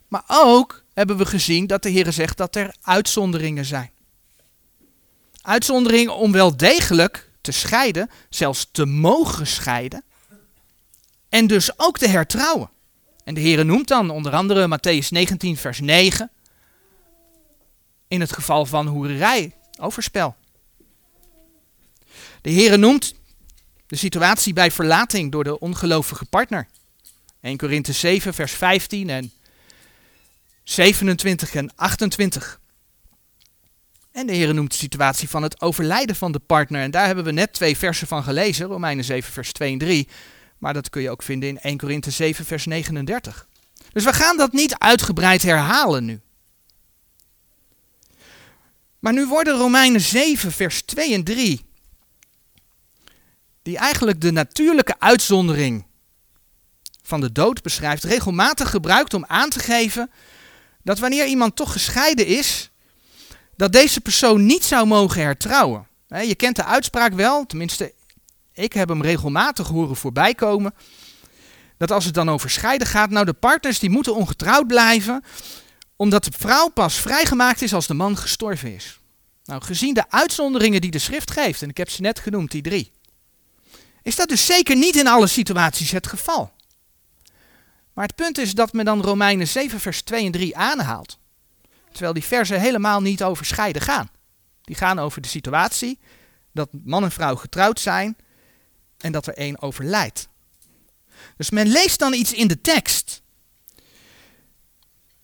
Maar 0.07 0.23
ook 0.27 0.83
hebben 0.93 1.17
we 1.17 1.25
gezien 1.25 1.67
dat 1.67 1.83
de 1.83 1.89
Heer 1.89 2.11
zegt 2.13 2.37
dat 2.37 2.55
er 2.55 2.75
uitzonderingen 2.81 3.65
zijn. 3.65 3.91
Uitzonderingen 5.41 6.15
om 6.15 6.31
wel 6.31 6.57
degelijk 6.57 7.29
te 7.41 7.51
scheiden, 7.51 8.09
zelfs 8.29 8.69
te 8.71 8.85
mogen 8.85 9.47
scheiden. 9.47 10.03
En 11.29 11.47
dus 11.47 11.79
ook 11.79 11.97
te 11.97 12.07
hertrouwen. 12.07 12.69
En 13.23 13.33
de 13.33 13.41
Heer 13.41 13.65
noemt 13.65 13.87
dan 13.87 14.09
onder 14.09 14.33
andere 14.33 14.77
Matthäus 14.77 15.07
19, 15.07 15.57
vers 15.57 15.79
9. 15.79 16.31
In 18.07 18.19
het 18.19 18.33
geval 18.33 18.65
van 18.65 18.87
hoererij, 18.87 19.55
overspel. 19.79 20.35
De 22.41 22.49
Heer 22.49 22.79
noemt 22.79 23.13
de 23.87 23.95
situatie 23.95 24.53
bij 24.53 24.71
verlating 24.71 25.31
door 25.31 25.43
de 25.43 25.59
ongelovige 25.59 26.25
partner. 26.25 26.67
1 27.41 27.57
Korinthe 27.57 27.93
7, 27.93 28.33
vers 28.33 28.51
15 28.51 29.09
en 29.09 29.31
27 30.63 31.55
en 31.55 31.75
28. 31.75 32.59
En 34.11 34.27
de 34.27 34.33
Heer 34.33 34.53
noemt 34.53 34.71
de 34.71 34.77
situatie 34.77 35.29
van 35.29 35.43
het 35.43 35.61
overlijden 35.61 36.15
van 36.15 36.31
de 36.31 36.39
partner. 36.39 36.81
En 36.81 36.91
daar 36.91 37.05
hebben 37.05 37.23
we 37.23 37.31
net 37.31 37.53
twee 37.53 37.77
versen 37.77 38.07
van 38.07 38.23
gelezen, 38.23 38.65
Romeinen 38.65 39.03
7, 39.03 39.33
vers 39.33 39.51
2 39.51 39.71
en 39.71 39.77
3. 39.77 40.07
Maar 40.57 40.73
dat 40.73 40.89
kun 40.89 41.01
je 41.01 41.09
ook 41.09 41.23
vinden 41.23 41.49
in 41.49 41.59
1 41.59 41.77
Korinthe 41.77 42.11
7, 42.11 42.45
vers 42.45 42.65
39. 42.65 43.47
Dus 43.93 44.03
we 44.03 44.13
gaan 44.13 44.37
dat 44.37 44.51
niet 44.51 44.75
uitgebreid 44.77 45.41
herhalen 45.41 46.05
nu. 46.05 46.21
Maar 48.99 49.13
nu 49.13 49.27
worden 49.27 49.57
Romeinen 49.57 50.01
7, 50.01 50.51
vers 50.51 50.81
2 50.81 51.13
en 51.13 51.23
3 51.23 51.65
die 53.61 53.77
eigenlijk 53.77 54.21
de 54.21 54.31
natuurlijke 54.31 54.99
uitzondering 54.99 55.85
van 57.01 57.21
de 57.21 57.31
dood 57.31 57.61
beschrijft, 57.61 58.03
regelmatig 58.03 58.69
gebruikt 58.69 59.13
om 59.13 59.25
aan 59.25 59.49
te 59.49 59.59
geven 59.59 60.11
dat 60.83 60.99
wanneer 60.99 61.25
iemand 61.25 61.55
toch 61.55 61.71
gescheiden 61.71 62.25
is, 62.25 62.70
dat 63.61 63.71
deze 63.71 64.01
persoon 64.01 64.45
niet 64.45 64.63
zou 64.63 64.87
mogen 64.87 65.21
hertrouwen. 65.21 65.87
Je 66.07 66.35
kent 66.35 66.55
de 66.55 66.63
uitspraak 66.63 67.13
wel, 67.13 67.45
tenminste, 67.45 67.93
ik 68.53 68.73
heb 68.73 68.89
hem 68.89 69.01
regelmatig 69.01 69.67
horen 69.67 69.95
voorbij 69.95 70.33
komen. 70.33 70.73
Dat 71.77 71.91
als 71.91 72.05
het 72.05 72.13
dan 72.13 72.29
over 72.29 72.49
scheiden 72.49 72.87
gaat, 72.87 73.09
nou 73.09 73.25
de 73.25 73.33
partners 73.33 73.79
die 73.79 73.89
moeten 73.89 74.15
ongetrouwd 74.15 74.67
blijven, 74.67 75.23
omdat 75.95 76.23
de 76.23 76.31
vrouw 76.37 76.67
pas 76.67 76.95
vrijgemaakt 76.95 77.61
is 77.61 77.73
als 77.73 77.87
de 77.87 77.93
man 77.93 78.17
gestorven 78.17 78.75
is. 78.75 78.99
Nou, 79.45 79.61
gezien 79.61 79.93
de 79.93 80.09
uitzonderingen 80.09 80.81
die 80.81 80.91
de 80.91 80.99
schrift 80.99 81.31
geeft, 81.31 81.61
en 81.61 81.69
ik 81.69 81.77
heb 81.77 81.89
ze 81.89 82.01
net 82.01 82.19
genoemd, 82.19 82.51
die 82.51 82.61
drie, 82.61 82.91
is 84.01 84.15
dat 84.15 84.29
dus 84.29 84.45
zeker 84.45 84.75
niet 84.75 84.95
in 84.95 85.07
alle 85.07 85.27
situaties 85.27 85.91
het 85.91 86.07
geval. 86.07 86.51
Maar 87.93 88.05
het 88.05 88.15
punt 88.15 88.37
is 88.37 88.53
dat 88.53 88.73
men 88.73 88.85
dan 88.85 89.01
Romeinen 89.01 89.47
7, 89.47 89.79
vers 89.79 90.01
2 90.01 90.25
en 90.25 90.31
3 90.31 90.57
aanhaalt. 90.57 91.19
Terwijl 91.91 92.13
die 92.13 92.23
versen 92.23 92.59
helemaal 92.59 93.01
niet 93.01 93.23
over 93.23 93.45
scheiden 93.45 93.81
gaan. 93.81 94.09
Die 94.61 94.75
gaan 94.75 94.99
over 94.99 95.21
de 95.21 95.27
situatie 95.27 95.99
dat 96.51 96.69
man 96.83 97.03
en 97.03 97.11
vrouw 97.11 97.35
getrouwd 97.35 97.79
zijn 97.79 98.17
en 98.97 99.11
dat 99.11 99.27
er 99.27 99.33
één 99.33 99.61
overlijdt. 99.61 100.27
Dus 101.37 101.49
men 101.49 101.67
leest 101.67 101.99
dan 101.99 102.13
iets 102.13 102.33
in 102.33 102.47
de 102.47 102.61
tekst. 102.61 103.21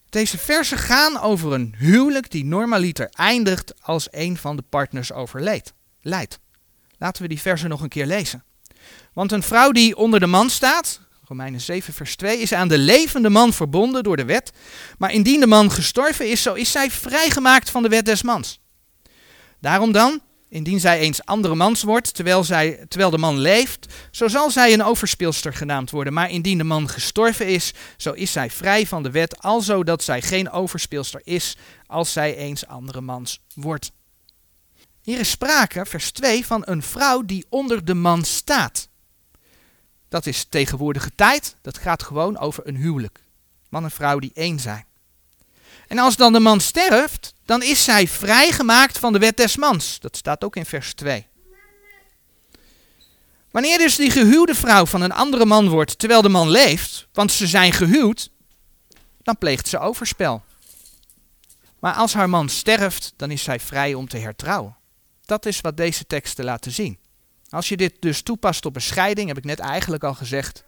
Deze 0.09 0.37
versen 0.37 0.77
gaan 0.77 1.19
over 1.19 1.53
een 1.53 1.75
huwelijk 1.77 2.31
die 2.31 2.45
normaliter 2.45 3.09
eindigt 3.09 3.81
als 3.81 4.07
een 4.11 4.37
van 4.37 4.55
de 4.55 4.63
partners 4.69 5.11
overleed. 5.11 5.73
Leidt. 6.01 6.39
Laten 6.97 7.21
we 7.21 7.27
die 7.27 7.41
versen 7.41 7.69
nog 7.69 7.81
een 7.81 7.89
keer 7.89 8.05
lezen. 8.05 8.43
Want 9.13 9.31
een 9.31 9.43
vrouw 9.43 9.71
die 9.71 9.95
onder 9.95 10.19
de 10.19 10.27
man 10.27 10.49
staat, 10.49 10.99
Romeinen 11.27 11.61
7, 11.61 11.93
vers 11.93 12.15
2, 12.15 12.39
is 12.39 12.53
aan 12.53 12.67
de 12.67 12.77
levende 12.77 13.29
man 13.29 13.53
verbonden 13.53 14.03
door 14.03 14.17
de 14.17 14.25
wet. 14.25 14.51
Maar 14.97 15.11
indien 15.11 15.39
de 15.39 15.47
man 15.47 15.71
gestorven 15.71 16.29
is, 16.29 16.41
zo 16.41 16.53
is 16.53 16.71
zij 16.71 16.91
vrijgemaakt 16.91 17.69
van 17.69 17.83
de 17.83 17.89
wet 17.89 18.05
des 18.05 18.23
mans. 18.23 18.59
Daarom 19.59 19.91
dan, 19.91 20.21
indien 20.49 20.79
zij 20.79 20.99
eens 20.99 21.25
andere 21.25 21.55
mans 21.55 21.83
wordt, 21.83 22.13
terwijl, 22.13 22.43
zij, 22.43 22.85
terwijl 22.87 23.11
de 23.11 23.17
man 23.17 23.37
leeft, 23.37 23.93
zo 24.11 24.27
zal 24.27 24.51
zij 24.51 24.73
een 24.73 24.83
overspeelster 24.83 25.53
genaamd 25.53 25.91
worden. 25.91 26.13
Maar 26.13 26.29
indien 26.29 26.57
de 26.57 26.63
man 26.63 26.89
gestorven 26.89 27.47
is, 27.47 27.73
zo 27.97 28.11
is 28.11 28.31
zij 28.31 28.49
vrij 28.49 28.87
van 28.87 29.03
de 29.03 29.11
wet, 29.11 29.41
alzo 29.41 29.83
dat 29.83 30.03
zij 30.03 30.21
geen 30.21 30.49
overspeelster 30.49 31.21
is, 31.23 31.57
als 31.85 32.11
zij 32.11 32.35
eens 32.35 32.67
andere 32.67 33.01
mans 33.01 33.39
wordt. 33.53 33.91
Hier 35.01 35.19
is 35.19 35.29
sprake, 35.29 35.85
vers 35.85 36.11
2, 36.11 36.45
van 36.45 36.61
een 36.65 36.83
vrouw 36.83 37.21
die 37.21 37.45
onder 37.49 37.85
de 37.85 37.93
man 37.93 38.23
staat. 38.23 38.89
Dat 40.09 40.25
is 40.25 40.45
tegenwoordige 40.49 41.11
tijd. 41.15 41.55
Dat 41.61 41.77
gaat 41.77 42.03
gewoon 42.03 42.37
over 42.37 42.67
een 42.67 42.75
huwelijk. 42.75 43.19
Man 43.69 43.83
en 43.83 43.91
vrouw 43.91 44.19
die 44.19 44.31
één 44.33 44.59
zijn. 44.59 44.85
En 45.87 45.97
als 45.97 46.15
dan 46.15 46.33
de 46.33 46.39
man 46.39 46.59
sterft, 46.59 47.33
dan 47.45 47.63
is 47.63 47.83
zij 47.83 48.07
vrijgemaakt 48.07 48.97
van 48.97 49.13
de 49.13 49.19
wet 49.19 49.37
des 49.37 49.57
mans. 49.57 49.99
Dat 49.99 50.17
staat 50.17 50.43
ook 50.43 50.55
in 50.55 50.65
vers 50.65 50.93
2. 50.93 51.27
Wanneer 53.51 53.77
dus 53.77 53.95
die 53.95 54.11
gehuwde 54.11 54.55
vrouw 54.55 54.85
van 54.85 55.01
een 55.01 55.11
andere 55.11 55.45
man 55.45 55.69
wordt 55.69 55.99
terwijl 55.99 56.21
de 56.21 56.29
man 56.29 56.49
leeft, 56.49 57.07
want 57.13 57.31
ze 57.31 57.47
zijn 57.47 57.71
gehuwd, 57.71 58.29
dan 59.23 59.37
pleegt 59.37 59.67
ze 59.67 59.79
overspel. 59.79 60.43
Maar 61.79 61.93
als 61.93 62.13
haar 62.13 62.29
man 62.29 62.49
sterft, 62.49 63.13
dan 63.15 63.31
is 63.31 63.43
zij 63.43 63.59
vrij 63.59 63.93
om 63.93 64.07
te 64.07 64.17
hertrouwen. 64.17 64.75
Dat 65.25 65.45
is 65.45 65.61
wat 65.61 65.77
deze 65.77 66.05
teksten 66.05 66.45
laten 66.45 66.71
zien. 66.71 66.99
Als 67.49 67.69
je 67.69 67.77
dit 67.77 68.01
dus 68.01 68.21
toepast 68.21 68.65
op 68.65 68.75
een 68.75 68.81
scheiding, 68.81 69.27
heb 69.27 69.37
ik 69.37 69.45
net 69.45 69.59
eigenlijk 69.59 70.03
al 70.03 70.13
gezegd, 70.13 70.63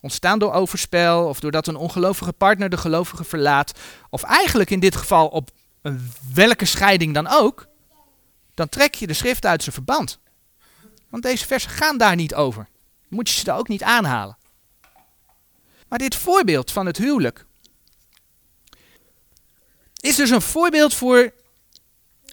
ontstaan 0.00 0.38
door 0.38 0.52
overspel 0.52 1.28
of 1.28 1.40
doordat 1.40 1.66
een 1.66 1.76
ongelovige 1.76 2.32
partner 2.32 2.68
de 2.68 2.76
gelovige 2.76 3.24
verlaat, 3.24 3.78
of 4.10 4.22
eigenlijk 4.22 4.70
in 4.70 4.80
dit 4.80 4.96
geval 4.96 5.28
op 5.28 5.50
welke 6.34 6.64
scheiding 6.64 7.14
dan 7.14 7.26
ook, 7.26 7.66
dan 8.54 8.68
trek 8.68 8.94
je 8.94 9.06
de 9.06 9.12
schrift 9.12 9.46
uit 9.46 9.62
zijn 9.62 9.74
verband. 9.74 10.18
Want 11.08 11.22
deze 11.22 11.46
versen 11.46 11.70
gaan 11.70 11.98
daar 11.98 12.16
niet 12.16 12.34
over. 12.34 12.68
Moet 13.08 13.28
je 13.28 13.34
ze 13.34 13.44
daar 13.44 13.58
ook 13.58 13.68
niet 13.68 13.82
aanhalen. 13.82 14.36
Maar 15.88 15.98
dit 15.98 16.16
voorbeeld 16.16 16.70
van 16.70 16.86
het 16.86 16.96
huwelijk 16.96 17.46
is 20.00 20.16
dus 20.16 20.30
een 20.30 20.42
voorbeeld 20.42 20.94
voor 20.94 21.34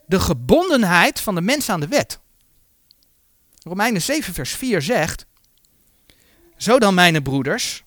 de 0.05 0.19
gebondenheid 0.19 1.21
van 1.21 1.35
de 1.35 1.41
mens 1.41 1.69
aan 1.69 1.79
de 1.79 1.87
wet. 1.87 2.19
Romeinen 3.59 4.01
7, 4.01 4.33
vers 4.33 4.51
4 4.51 4.81
zegt: 4.81 5.25
Zo 6.57 6.79
dan, 6.79 6.93
mijn 6.93 7.23
broeders, 7.23 7.83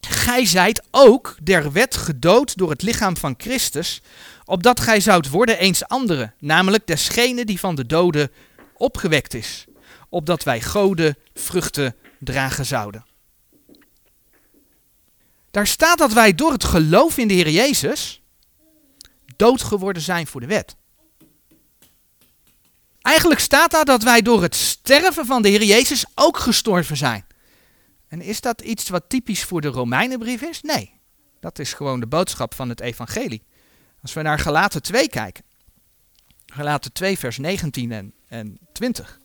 gij 0.00 0.46
zijt 0.46 0.82
ook 0.90 1.36
der 1.42 1.72
wet 1.72 1.96
gedood 1.96 2.56
door 2.56 2.70
het 2.70 2.82
lichaam 2.82 3.16
van 3.16 3.34
Christus, 3.36 4.02
opdat 4.44 4.80
gij 4.80 5.00
zoudt 5.00 5.28
worden 5.28 5.58
eens 5.58 5.88
andere, 5.88 6.32
namelijk 6.38 6.86
desgene 6.86 7.44
die 7.44 7.60
van 7.60 7.74
de 7.74 7.86
doden 7.86 8.30
opgewekt 8.74 9.34
is, 9.34 9.64
opdat 10.08 10.42
wij 10.42 10.60
goden 10.60 11.16
vruchten 11.34 11.96
dragen 12.18 12.66
zouden. 12.66 13.04
Daar 15.50 15.66
staat 15.66 15.98
dat 15.98 16.12
wij 16.12 16.34
door 16.34 16.52
het 16.52 16.64
geloof 16.64 17.18
in 17.18 17.28
de 17.28 17.34
Heer 17.34 17.50
Jezus 17.50 18.22
dood 19.36 19.62
geworden 19.62 20.02
zijn 20.02 20.26
voor 20.26 20.40
de 20.40 20.46
wet. 20.46 20.76
Eigenlijk 23.02 23.40
staat 23.40 23.70
daar 23.70 23.84
dat 23.84 24.02
wij 24.02 24.22
door 24.22 24.42
het 24.42 24.54
sterven 24.54 25.26
van 25.26 25.42
de 25.42 25.48
Heer 25.48 25.62
Jezus 25.62 26.04
ook 26.14 26.38
gestorven 26.38 26.96
zijn. 26.96 27.24
En 28.08 28.20
is 28.20 28.40
dat 28.40 28.60
iets 28.60 28.88
wat 28.88 29.04
typisch 29.08 29.44
voor 29.44 29.60
de 29.60 29.68
Romeinenbrief 29.68 30.42
is? 30.42 30.62
Nee, 30.62 31.00
dat 31.40 31.58
is 31.58 31.72
gewoon 31.72 32.00
de 32.00 32.06
boodschap 32.06 32.54
van 32.54 32.68
het 32.68 32.80
evangelie. 32.80 33.42
Als 34.02 34.12
we 34.12 34.22
naar 34.22 34.38
Galaten 34.38 34.82
2 34.82 35.08
kijken. 35.08 35.44
Galaten 36.46 36.92
2 36.92 37.18
vers 37.18 37.38
19 37.38 37.92
en, 37.92 38.14
en 38.28 38.58
20. 38.72 39.20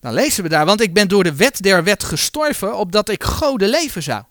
Dan 0.00 0.12
lezen 0.12 0.42
we 0.42 0.48
daar, 0.48 0.66
want 0.66 0.80
ik 0.80 0.94
ben 0.94 1.08
door 1.08 1.24
de 1.24 1.34
wet 1.34 1.62
der 1.62 1.84
wet 1.84 2.04
gestorven, 2.04 2.76
opdat 2.76 3.08
ik 3.08 3.24
Gode 3.24 3.68
leven 3.68 4.02
zou. 4.02 4.24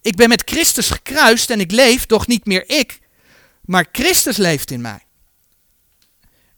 Ik 0.00 0.16
ben 0.16 0.28
met 0.28 0.42
Christus 0.44 0.90
gekruist 0.90 1.50
en 1.50 1.60
ik 1.60 1.70
leef, 1.70 2.06
doch 2.06 2.26
niet 2.26 2.46
meer 2.46 2.68
ik, 2.68 2.98
maar 3.70 3.88
Christus 3.92 4.36
leeft 4.36 4.70
in 4.70 4.80
mij. 4.80 5.06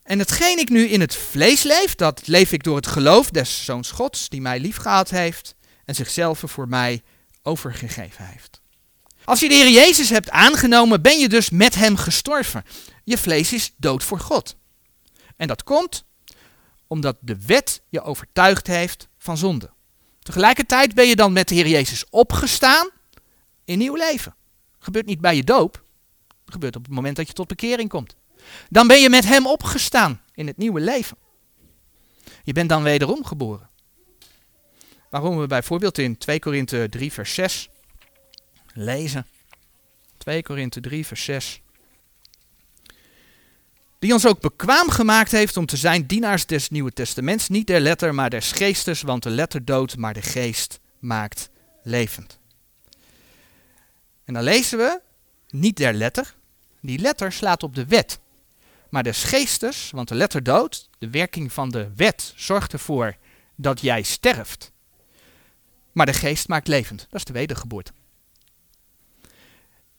En 0.03 0.19
hetgeen 0.19 0.57
ik 0.57 0.69
nu 0.69 0.87
in 0.87 1.01
het 1.01 1.15
vlees 1.15 1.63
leef, 1.63 1.95
dat 1.95 2.27
leef 2.27 2.51
ik 2.51 2.63
door 2.63 2.75
het 2.75 2.87
geloof 2.87 3.29
des 3.29 3.65
Zoons 3.65 3.91
Gods, 3.91 4.29
die 4.29 4.41
mij 4.41 4.59
liefgehad 4.59 5.09
heeft 5.09 5.55
en 5.85 5.95
zichzelf 5.95 6.43
voor 6.45 6.67
mij 6.67 7.03
overgegeven 7.43 8.25
heeft. 8.25 8.61
Als 9.25 9.39
je 9.39 9.47
de 9.47 9.53
Heer 9.53 9.69
Jezus 9.69 10.09
hebt 10.09 10.29
aangenomen, 10.29 11.01
ben 11.01 11.19
je 11.19 11.29
dus 11.29 11.49
met 11.49 11.75
Hem 11.75 11.97
gestorven. 11.97 12.63
Je 13.03 13.17
vlees 13.17 13.53
is 13.53 13.73
dood 13.77 14.03
voor 14.03 14.19
God. 14.19 14.55
En 15.37 15.47
dat 15.47 15.63
komt 15.63 16.05
omdat 16.87 17.17
de 17.19 17.37
wet 17.45 17.81
je 17.89 18.01
overtuigd 18.01 18.67
heeft 18.67 19.07
van 19.17 19.37
zonde. 19.37 19.71
Tegelijkertijd 20.19 20.93
ben 20.93 21.07
je 21.07 21.15
dan 21.15 21.33
met 21.33 21.47
de 21.47 21.55
Heer 21.55 21.67
Jezus 21.67 22.09
opgestaan 22.09 22.89
in 23.65 23.77
nieuw 23.77 23.95
leven. 23.95 24.35
gebeurt 24.79 25.05
niet 25.05 25.21
bij 25.21 25.35
je 25.35 25.43
doop, 25.43 25.82
gebeurt 26.53 26.75
op 26.75 26.83
het 26.83 26.93
moment 26.93 27.15
dat 27.15 27.27
je 27.27 27.33
tot 27.33 27.47
bekering 27.47 27.89
komt. 27.89 28.15
Dan 28.69 28.87
ben 28.87 29.01
je 29.01 29.09
met 29.09 29.25
hem 29.25 29.47
opgestaan 29.47 30.21
in 30.33 30.47
het 30.47 30.57
nieuwe 30.57 30.79
leven. 30.79 31.17
Je 32.43 32.53
bent 32.53 32.69
dan 32.69 32.83
wederom 32.83 33.25
geboren. 33.25 33.69
Waarom 35.09 35.37
we 35.37 35.47
bijvoorbeeld 35.47 35.97
in 35.97 36.17
2 36.17 36.39
Korinthe 36.39 36.87
3 36.89 37.11
vers 37.13 37.33
6 37.33 37.69
lezen. 38.73 39.27
2 40.17 40.43
Korinthe 40.43 40.79
3 40.79 41.05
vers 41.05 41.23
6. 41.23 41.61
Die 43.99 44.13
ons 44.13 44.27
ook 44.27 44.39
bekwaam 44.39 44.89
gemaakt 44.89 45.31
heeft 45.31 45.57
om 45.57 45.65
te 45.65 45.77
zijn 45.77 46.07
dienaars 46.07 46.45
des 46.45 46.69
Nieuwe 46.69 46.91
Testaments, 46.91 47.49
niet 47.49 47.67
der 47.67 47.79
letter, 47.79 48.13
maar 48.13 48.29
des 48.29 48.51
geestes, 48.51 49.01
want 49.01 49.23
de 49.23 49.29
letter 49.29 49.65
doodt, 49.65 49.97
maar 49.97 50.13
de 50.13 50.21
geest 50.21 50.79
maakt 50.99 51.49
levend. 51.83 52.39
En 54.25 54.33
dan 54.33 54.43
lezen 54.43 54.77
we, 54.77 55.01
niet 55.49 55.77
der 55.77 55.93
letter, 55.93 56.35
die 56.83 56.99
letter 56.99 57.31
slaat 57.31 57.63
op 57.63 57.75
de 57.75 57.85
wet. 57.85 58.19
Maar 58.89 59.03
des 59.03 59.23
geestes, 59.23 59.91
want 59.91 60.07
de 60.07 60.15
letter 60.15 60.43
dood, 60.43 60.89
de 60.99 61.09
werking 61.09 61.53
van 61.53 61.69
de 61.69 61.91
wet 61.95 62.33
zorgt 62.35 62.73
ervoor 62.73 63.15
dat 63.55 63.81
jij 63.81 64.01
sterft. 64.01 64.71
Maar 65.91 66.05
de 66.05 66.13
geest 66.13 66.47
maakt 66.47 66.67
levend. 66.67 66.99
Dat 67.09 67.19
is 67.19 67.25
de 67.25 67.33
wedergeboorte. 67.33 67.91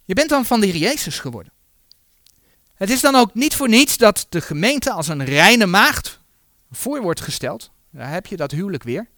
Je 0.05 0.15
bent 0.15 0.29
dan 0.29 0.45
van 0.45 0.61
de 0.61 0.67
Heer 0.67 0.77
Jezus 0.77 1.19
geworden. 1.19 1.53
Het 2.75 2.91
is 2.91 3.01
dan 3.01 3.15
ook 3.15 3.35
niet 3.35 3.55
voor 3.55 3.69
niets 3.69 3.97
dat 3.97 4.27
de 4.29 4.41
gemeente 4.41 4.93
als 4.93 5.09
een 5.09 5.25
reine 5.25 5.67
maagd 5.67 6.21
voor 6.71 7.03
wordt 7.03 7.21
gesteld. 7.21 7.71
Daar 7.91 8.11
heb 8.11 8.27
je 8.27 8.37
dat 8.37 8.51
huwelijk 8.51 8.83
weer. 8.83 9.09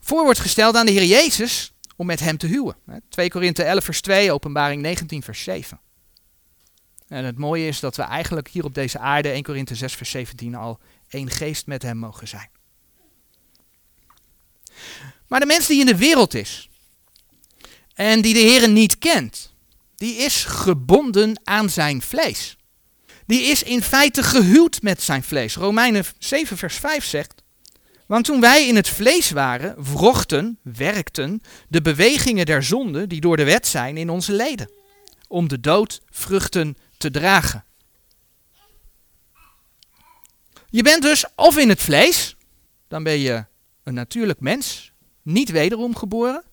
Voor 0.00 0.24
wordt 0.24 0.38
gesteld 0.38 0.76
aan 0.76 0.86
de 0.86 0.92
Heer 0.92 1.04
Jezus 1.04 1.72
om 1.96 2.06
met 2.06 2.20
hem 2.20 2.36
te 2.36 2.46
huwen. 2.46 2.76
2 3.08 3.30
Korinthe 3.30 3.62
11 3.62 3.84
vers 3.84 4.00
2, 4.00 4.32
openbaring 4.32 4.82
19 4.82 5.22
vers 5.22 5.42
7. 5.42 5.80
En 7.08 7.24
het 7.24 7.38
mooie 7.38 7.66
is 7.66 7.80
dat 7.80 7.96
we 7.96 8.02
eigenlijk 8.02 8.48
hier 8.48 8.64
op 8.64 8.74
deze 8.74 8.98
aarde, 8.98 9.28
1 9.28 9.42
Korinthe 9.42 9.74
6 9.74 9.94
vers 9.94 10.10
17, 10.10 10.54
al 10.54 10.80
één 11.08 11.30
geest 11.30 11.66
met 11.66 11.82
hem 11.82 11.96
mogen 11.96 12.28
zijn. 12.28 12.48
Maar 15.28 15.40
de 15.40 15.46
mens 15.46 15.66
die 15.66 15.80
in 15.80 15.86
de 15.86 15.96
wereld 15.96 16.34
is 16.34 16.68
en 17.94 18.22
die 18.22 18.34
de 18.34 18.40
Heer 18.40 18.68
niet 18.68 18.98
kent, 18.98 19.54
die 19.96 20.16
is 20.16 20.44
gebonden 20.44 21.40
aan 21.44 21.70
zijn 21.70 22.02
vlees. 22.02 22.56
Die 23.26 23.42
is 23.42 23.62
in 23.62 23.82
feite 23.82 24.22
gehuwd 24.22 24.82
met 24.82 25.02
zijn 25.02 25.22
vlees. 25.22 25.56
Romeinen 25.56 26.04
7 26.18 26.56
vers 26.56 26.76
5 26.76 27.04
zegt, 27.04 27.42
want 28.06 28.24
toen 28.24 28.40
wij 28.40 28.66
in 28.66 28.76
het 28.76 28.88
vlees 28.88 29.30
waren, 29.30 29.74
wrochten, 29.82 30.58
werkten 30.62 31.40
de 31.68 31.82
bewegingen 31.82 32.46
der 32.46 32.62
zonde 32.62 33.06
die 33.06 33.20
door 33.20 33.36
de 33.36 33.44
wet 33.44 33.66
zijn 33.66 33.96
in 33.96 34.10
onze 34.10 34.32
leden, 34.32 34.70
om 35.28 35.48
de 35.48 35.60
dood 35.60 36.00
vruchten 36.10 36.76
te 37.04 37.10
dragen. 37.10 37.64
Je 40.70 40.82
bent 40.82 41.02
dus 41.02 41.24
of 41.36 41.58
in 41.58 41.68
het 41.68 41.82
vlees, 41.82 42.36
dan 42.88 43.02
ben 43.02 43.18
je 43.18 43.44
een 43.82 43.94
natuurlijk 43.94 44.40
mens, 44.40 44.92
niet 45.22 45.50
wederom 45.50 45.96
geboren. 45.96 46.44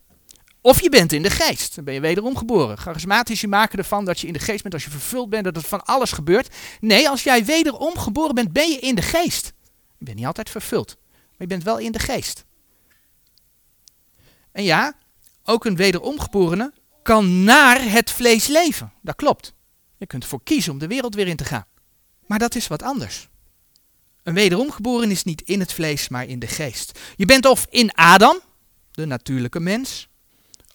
Of 0.62 0.81
je 0.81 0.89
bent 0.89 1.12
in 1.12 1.22
de 1.22 1.29
geest, 1.29 1.75
dan 1.75 1.84
ben 1.84 1.93
je 1.93 2.00
wederom 2.00 2.38
geboren. 2.38 2.77
Charismatici 2.77 3.48
maken 3.48 3.77
ervan 3.77 4.05
dat 4.05 4.20
je 4.20 4.27
in 4.27 4.34
de 4.34 4.39
geest 4.39 4.62
bent 4.62 4.74
als 4.74 4.84
je 4.84 4.89
vervuld 4.89 5.29
bent, 5.29 5.43
dat 5.43 5.55
er 5.55 5.62
van 5.62 5.86
alles 5.86 6.12
gebeurt. 6.12 6.55
Nee, 6.79 7.10
als 7.10 7.24
jij 7.24 7.46
wederom 7.46 7.98
geboren 7.98 8.36
bent, 8.36 8.53
ben 8.53 8.70
je 8.72 8.79
in 8.79 8.96
de 8.96 9.01
geest. 9.01 9.53
Je 9.98 10.05
bent 10.05 10.17
niet 10.17 10.25
altijd 10.25 10.50
vervuld, 10.50 10.98
maar 11.05 11.38
je 11.38 11.48
bent 11.48 11.63
wel 11.63 11.77
in 11.77 11.91
de 11.91 12.00
geest. 12.00 12.46
En 14.51 14.63
ja, 14.63 14.93
ook 15.43 15.65
een 15.65 15.75
wederomgeborene 15.75 16.74
kan 17.03 17.43
naar 17.43 17.91
het 17.91 18.12
vlees 18.12 18.48
leven. 18.48 18.93
Dat 19.01 19.15
klopt. 19.15 19.53
Je 20.01 20.08
kunt 20.08 20.24
ervoor 20.24 20.43
kiezen 20.43 20.72
om 20.72 20.79
de 20.79 20.88
wereld 20.88 21.15
weer 21.15 21.27
in 21.27 21.36
te 21.36 21.46
gaan. 21.46 21.65
Maar 22.27 22.39
dat 22.39 22.55
is 22.55 22.67
wat 22.67 22.84
anders. 22.84 23.29
Een 24.24 24.34
wederomgeboren 24.34 25.12
is 25.12 25.24
niet 25.24 25.41
in 25.41 25.60
het 25.60 25.74
vlees, 25.74 26.10
maar 26.10 26.25
in 26.25 26.39
de 26.39 26.48
geest. 26.48 27.00
Je 27.15 27.25
bent 27.25 27.46
of 27.46 27.67
in 27.70 27.93
Adam, 27.93 28.39
de 28.91 29.05
natuurlijke 29.05 29.60
mens, 29.60 30.08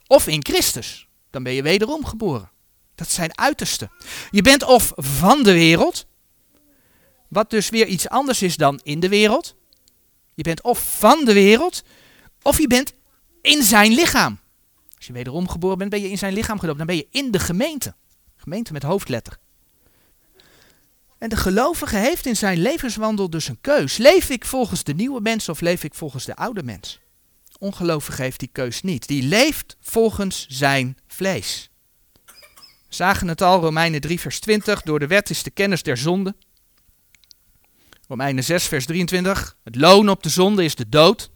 of 0.07 0.27
in 0.27 0.45
Christus. 0.45 1.09
Dan 1.31 1.43
ben 1.43 1.53
je 1.53 1.63
wederom 1.63 2.05
geboren. 2.05 2.51
Dat 2.95 3.11
zijn 3.11 3.39
uitersten. 3.39 3.91
Je 4.31 4.43
bent 4.43 4.63
of 4.63 4.93
van 4.97 5.43
de 5.43 5.53
wereld, 5.53 6.07
wat 7.29 7.51
dus 7.51 7.69
weer 7.69 7.87
iets 7.87 8.09
anders 8.09 8.43
is 8.43 8.57
dan 8.57 8.81
in 8.83 9.01
de 9.01 9.09
wereld. 9.09 9.55
Je 10.35 10.43
bent 10.43 10.63
of 10.63 10.99
van 10.99 11.25
de 11.25 11.33
wereld, 11.33 11.83
of 12.43 12.59
je 12.59 12.67
bent 12.67 12.95
in 13.43 13.63
zijn 13.63 13.93
lichaam. 13.93 14.39
Als 14.97 15.07
je 15.07 15.13
wederom 15.13 15.49
geboren 15.49 15.79
bent, 15.79 15.91
ben 15.91 16.01
je 16.01 16.11
in 16.11 16.19
zijn 16.19 16.33
lichaam 16.33 16.59
gedoopt. 16.59 16.79
Dan 16.79 16.87
ben 16.87 16.97
je 16.97 17.07
in 17.11 17.31
de 17.31 17.39
gemeente. 17.39 17.95
Gemeente 18.47 18.73
met 18.73 18.83
hoofdletter. 18.83 19.39
En 21.19 21.29
de 21.29 21.37
gelovige 21.37 21.97
heeft 21.97 22.27
in 22.27 22.37
zijn 22.37 22.59
levenswandel 22.59 23.31
dus 23.31 23.49
een 23.49 23.61
keus. 23.61 23.97
Leef 23.97 24.31
ik 24.31 24.45
volgens 24.45 24.85
de 24.85 24.95
nieuwe 24.95 25.21
mens 25.21 25.49
of 25.49 25.61
leef 25.61 25.85
ik 25.85 25.95
volgens 25.95 26.25
de 26.25 26.37
oude 26.37 26.63
mens? 26.63 27.01
Ongelovige 27.59 28.23
heeft 28.23 28.39
die 28.39 28.49
keus 28.53 28.83
niet. 28.83 29.07
Die 29.07 29.23
leeft 29.23 29.77
volgens 29.81 30.47
zijn 30.49 30.99
vlees. 31.07 31.71
We 32.25 32.33
zagen 32.89 33.29
het 33.29 33.43
al, 33.43 33.61
Romeinen 33.61 34.01
3 34.01 34.21
vers 34.21 34.41
20. 34.41 34.83
Door 34.83 34.99
de 34.99 35.07
wet 35.07 35.31
is 35.31 35.43
de 35.43 35.51
kennis 35.51 35.83
der 35.83 35.97
zonde. 35.97 36.35
Romeinen 38.09 38.45
6 38.45 38.65
vers 38.65 38.87
23. 38.87 39.57
Het 39.65 39.77
loon 39.77 40.09
op 40.09 40.23
de 40.23 40.29
zonde 40.29 40.65
is 40.65 40.75
de 40.75 40.89
dood. 40.89 41.31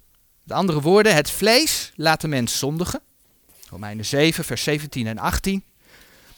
Met 0.44 0.56
andere 0.56 0.80
woorden, 0.80 1.14
het 1.14 1.30
vlees 1.30 1.92
laat 1.94 2.20
de 2.20 2.28
mens 2.28 2.58
zondigen. 2.58 3.00
Romeinen 3.68 4.06
7 4.06 4.44
vers 4.44 4.62
17 4.62 5.06
en 5.06 5.18
18. 5.18 5.64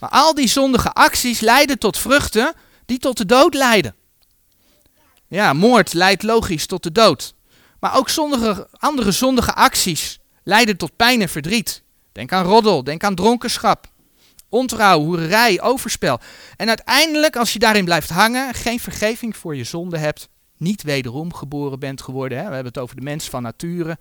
Maar 0.03 0.11
al 0.11 0.35
die 0.35 0.49
zondige 0.49 0.93
acties 0.93 1.41
leiden 1.41 1.79
tot 1.79 1.99
vruchten 1.99 2.55
die 2.87 2.99
tot 2.99 3.17
de 3.17 3.27
dood 3.27 3.55
leiden. 3.55 3.95
Ja, 5.29 5.53
moord 5.53 5.93
leidt 5.93 6.23
logisch 6.23 6.67
tot 6.67 6.83
de 6.83 6.93
dood. 6.93 7.35
Maar 7.81 7.97
ook 7.97 8.11
andere 8.73 9.11
zondige 9.11 9.55
acties 9.55 10.21
leiden 10.45 10.77
tot 10.77 10.97
pijn 10.97 11.21
en 11.21 11.29
verdriet. 11.29 11.83
Denk 12.13 12.33
aan 12.33 12.45
roddel, 12.45 12.85
denk 12.85 13.05
aan 13.05 13.15
dronkenschap, 13.15 13.87
ontrouw, 14.49 15.01
hoererij, 15.01 15.61
overspel. 15.61 16.21
En 16.57 16.69
uiteindelijk, 16.69 17.37
als 17.37 17.53
je 17.53 17.59
daarin 17.59 17.85
blijft 17.85 18.11
hangen, 18.11 18.55
geen 18.55 18.81
vergeving 18.81 19.37
voor 19.37 19.57
je 19.57 19.65
zonde 19.65 19.99
hebt, 19.99 20.29
niet 20.57 20.83
wederom 20.83 21.35
geboren 21.35 21.79
bent 21.79 22.03
geworden, 22.03 22.39
hè, 22.39 22.45
we 22.49 22.55
hebben 22.55 22.73
het 22.73 22.83
over 22.83 22.97
de 22.97 23.03
mens 23.03 23.29
van 23.29 23.43
nature, 23.43 23.99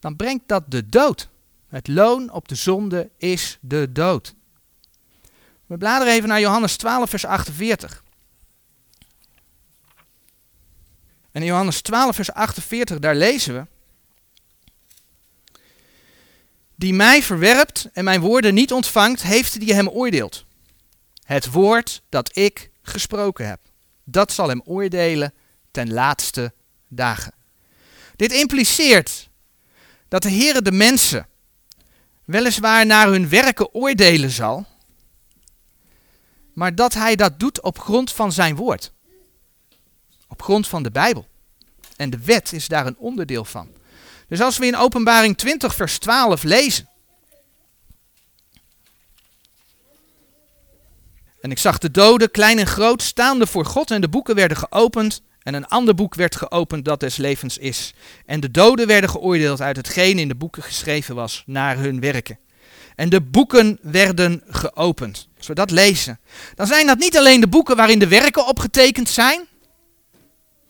dan 0.00 0.16
brengt 0.16 0.44
dat 0.46 0.64
de 0.68 0.86
dood. 0.86 1.28
Het 1.68 1.88
loon 1.88 2.32
op 2.32 2.48
de 2.48 2.54
zonde 2.54 3.10
is 3.16 3.58
de 3.60 3.92
dood. 3.92 4.34
We 5.72 5.78
bladeren 5.78 6.12
even 6.12 6.28
naar 6.28 6.40
Johannes 6.40 6.76
12, 6.76 7.10
vers 7.10 7.24
48. 7.24 8.04
En 11.30 11.40
in 11.40 11.44
Johannes 11.46 11.80
12, 11.80 12.14
vers 12.14 12.32
48, 12.32 12.98
daar 12.98 13.14
lezen 13.14 13.54
we. 13.54 13.66
Die 16.74 16.94
mij 16.94 17.22
verwerpt 17.22 17.88
en 17.92 18.04
mijn 18.04 18.20
woorden 18.20 18.54
niet 18.54 18.72
ontvangt, 18.72 19.22
heeft 19.22 19.60
die 19.60 19.74
hem 19.74 19.88
oordeelt. 19.88 20.44
Het 21.22 21.50
woord 21.50 22.02
dat 22.08 22.36
ik 22.36 22.70
gesproken 22.82 23.48
heb, 23.48 23.60
dat 24.04 24.32
zal 24.32 24.48
hem 24.48 24.62
oordelen 24.64 25.34
ten 25.70 25.92
laatste 25.92 26.52
dagen. 26.88 27.34
Dit 28.16 28.32
impliceert 28.32 29.28
dat 30.08 30.22
de 30.22 30.30
Heere 30.30 30.62
de 30.62 30.72
mensen 30.72 31.26
weliswaar 32.24 32.86
naar 32.86 33.08
hun 33.08 33.28
werken 33.28 33.74
oordelen 33.74 34.30
zal, 34.30 34.70
maar 36.52 36.74
dat 36.74 36.94
hij 36.94 37.16
dat 37.16 37.38
doet 37.40 37.62
op 37.62 37.78
grond 37.78 38.12
van 38.12 38.32
zijn 38.32 38.56
woord. 38.56 38.92
Op 40.28 40.42
grond 40.42 40.68
van 40.68 40.82
de 40.82 40.90
Bijbel. 40.90 41.26
En 41.96 42.10
de 42.10 42.18
wet 42.18 42.52
is 42.52 42.68
daar 42.68 42.86
een 42.86 42.98
onderdeel 42.98 43.44
van. 43.44 43.68
Dus 44.28 44.40
als 44.40 44.58
we 44.58 44.66
in 44.66 44.76
Openbaring 44.76 45.38
20, 45.38 45.74
vers 45.74 45.98
12 45.98 46.42
lezen. 46.42 46.88
En 51.40 51.50
ik 51.50 51.58
zag 51.58 51.78
de 51.78 51.90
doden, 51.90 52.30
klein 52.30 52.58
en 52.58 52.66
groot, 52.66 53.02
staande 53.02 53.46
voor 53.46 53.66
God 53.66 53.90
en 53.90 54.00
de 54.00 54.08
boeken 54.08 54.34
werden 54.34 54.56
geopend. 54.56 55.22
En 55.42 55.54
een 55.54 55.66
ander 55.66 55.94
boek 55.94 56.14
werd 56.14 56.36
geopend 56.36 56.84
dat 56.84 57.00
des 57.00 57.16
levens 57.16 57.58
is. 57.58 57.94
En 58.26 58.40
de 58.40 58.50
doden 58.50 58.86
werden 58.86 59.10
geoordeeld 59.10 59.60
uit 59.60 59.76
hetgeen 59.76 60.18
in 60.18 60.28
de 60.28 60.34
boeken 60.34 60.62
geschreven 60.62 61.14
was, 61.14 61.42
naar 61.46 61.78
hun 61.78 62.00
werken. 62.00 62.38
En 63.02 63.08
de 63.08 63.20
boeken 63.20 63.78
werden 63.80 64.42
geopend. 64.46 65.28
Als 65.36 65.46
we 65.46 65.54
dat 65.54 65.70
lezen, 65.70 66.20
dan 66.54 66.66
zijn 66.66 66.86
dat 66.86 66.98
niet 66.98 67.16
alleen 67.16 67.40
de 67.40 67.48
boeken 67.48 67.76
waarin 67.76 67.98
de 67.98 68.08
werken 68.08 68.46
opgetekend 68.46 69.08
zijn. 69.08 69.48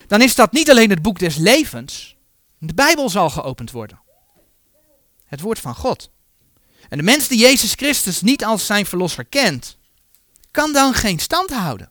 Dan 0.07 0.23
is 0.23 0.35
dat 0.35 0.53
niet 0.53 0.71
alleen 0.71 0.90
het 0.90 1.03
boek 1.03 1.18
des 1.18 1.37
levens. 1.37 2.16
De 2.59 2.75
Bijbel 2.75 3.11
zal 3.11 3.31
geopend 3.31 3.71
worden. 3.71 4.01
Het 5.25 5.40
woord 5.40 5.59
van 5.59 5.75
God. 5.75 6.11
En 6.88 6.99
de 6.99 7.05
mens 7.05 7.29
die 7.29 7.38
Jezus 7.38 7.73
Christus 7.73 8.21
niet 8.21 8.45
als 8.45 8.66
zijn 8.66 8.87
verlosser 8.87 9.25
kent, 9.25 9.79
kan 10.51 10.73
dan 10.73 10.95
geen 10.95 11.18
stand 11.18 11.51
houden. 11.51 11.90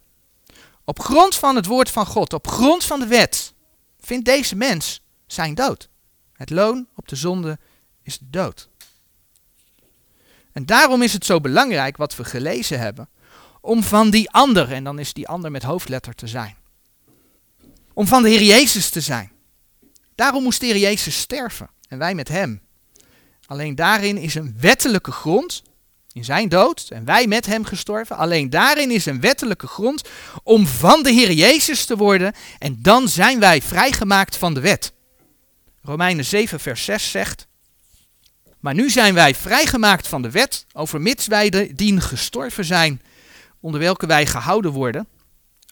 Op 0.85 0.99
grond 0.99 1.35
van 1.35 1.55
het 1.55 1.65
woord 1.65 1.89
van 1.89 2.05
God, 2.05 2.33
op 2.33 2.47
grond 2.47 2.83
van 2.83 2.99
de 2.99 3.07
wet, 3.07 3.53
vindt 3.99 4.25
deze 4.25 4.55
mens 4.55 5.01
zijn 5.27 5.55
dood. 5.55 5.89
Het 6.33 6.49
loon 6.49 6.87
op 6.95 7.07
de 7.07 7.15
zonde 7.15 7.59
is 8.03 8.17
de 8.17 8.29
dood. 8.29 8.70
En 10.53 10.65
daarom 10.65 11.01
is 11.01 11.13
het 11.13 11.25
zo 11.25 11.41
belangrijk 11.41 11.97
wat 11.97 12.15
we 12.15 12.23
gelezen 12.23 12.79
hebben, 12.79 13.09
om 13.61 13.83
van 13.83 14.09
die 14.09 14.29
ander, 14.31 14.71
en 14.71 14.83
dan 14.83 14.99
is 14.99 15.13
die 15.13 15.27
ander 15.27 15.51
met 15.51 15.63
hoofdletter 15.63 16.13
te 16.13 16.27
zijn. 16.27 16.55
Om 17.93 18.07
van 18.07 18.23
de 18.23 18.29
Heer 18.29 18.43
Jezus 18.43 18.89
te 18.89 19.01
zijn. 19.01 19.31
Daarom 20.15 20.43
moest 20.43 20.59
de 20.59 20.65
Heer 20.65 20.77
Jezus 20.77 21.19
sterven 21.19 21.69
en 21.87 21.97
wij 21.97 22.15
met 22.15 22.27
hem. 22.27 22.61
Alleen 23.45 23.75
daarin 23.75 24.17
is 24.17 24.35
een 24.35 24.55
wettelijke 24.59 25.11
grond, 25.11 25.63
in 26.13 26.23
zijn 26.23 26.49
dood 26.49 26.87
en 26.89 27.05
wij 27.05 27.27
met 27.27 27.45
hem 27.45 27.65
gestorven. 27.65 28.17
Alleen 28.17 28.49
daarin 28.49 28.91
is 28.91 29.05
een 29.05 29.21
wettelijke 29.21 29.67
grond 29.67 30.09
om 30.43 30.67
van 30.67 31.03
de 31.03 31.11
Heer 31.11 31.31
Jezus 31.31 31.85
te 31.85 31.97
worden 31.97 32.33
en 32.59 32.81
dan 32.81 33.07
zijn 33.07 33.39
wij 33.39 33.61
vrijgemaakt 33.61 34.37
van 34.37 34.53
de 34.53 34.59
wet. 34.59 34.93
Romeinen 35.81 36.25
7 36.25 36.59
vers 36.59 36.85
6 36.85 37.11
zegt, 37.11 37.47
maar 38.61 38.73
nu 38.73 38.89
zijn 38.89 39.13
wij 39.13 39.35
vrijgemaakt 39.35 40.07
van 40.07 40.21
de 40.21 40.31
wet, 40.31 40.65
overmits 40.73 41.27
wij 41.27 41.49
de 41.49 41.73
dien 41.73 42.01
gestorven 42.01 42.65
zijn, 42.65 43.01
onder 43.59 43.79
welke 43.79 44.05
wij 44.05 44.25
gehouden 44.25 44.71
worden, 44.71 45.07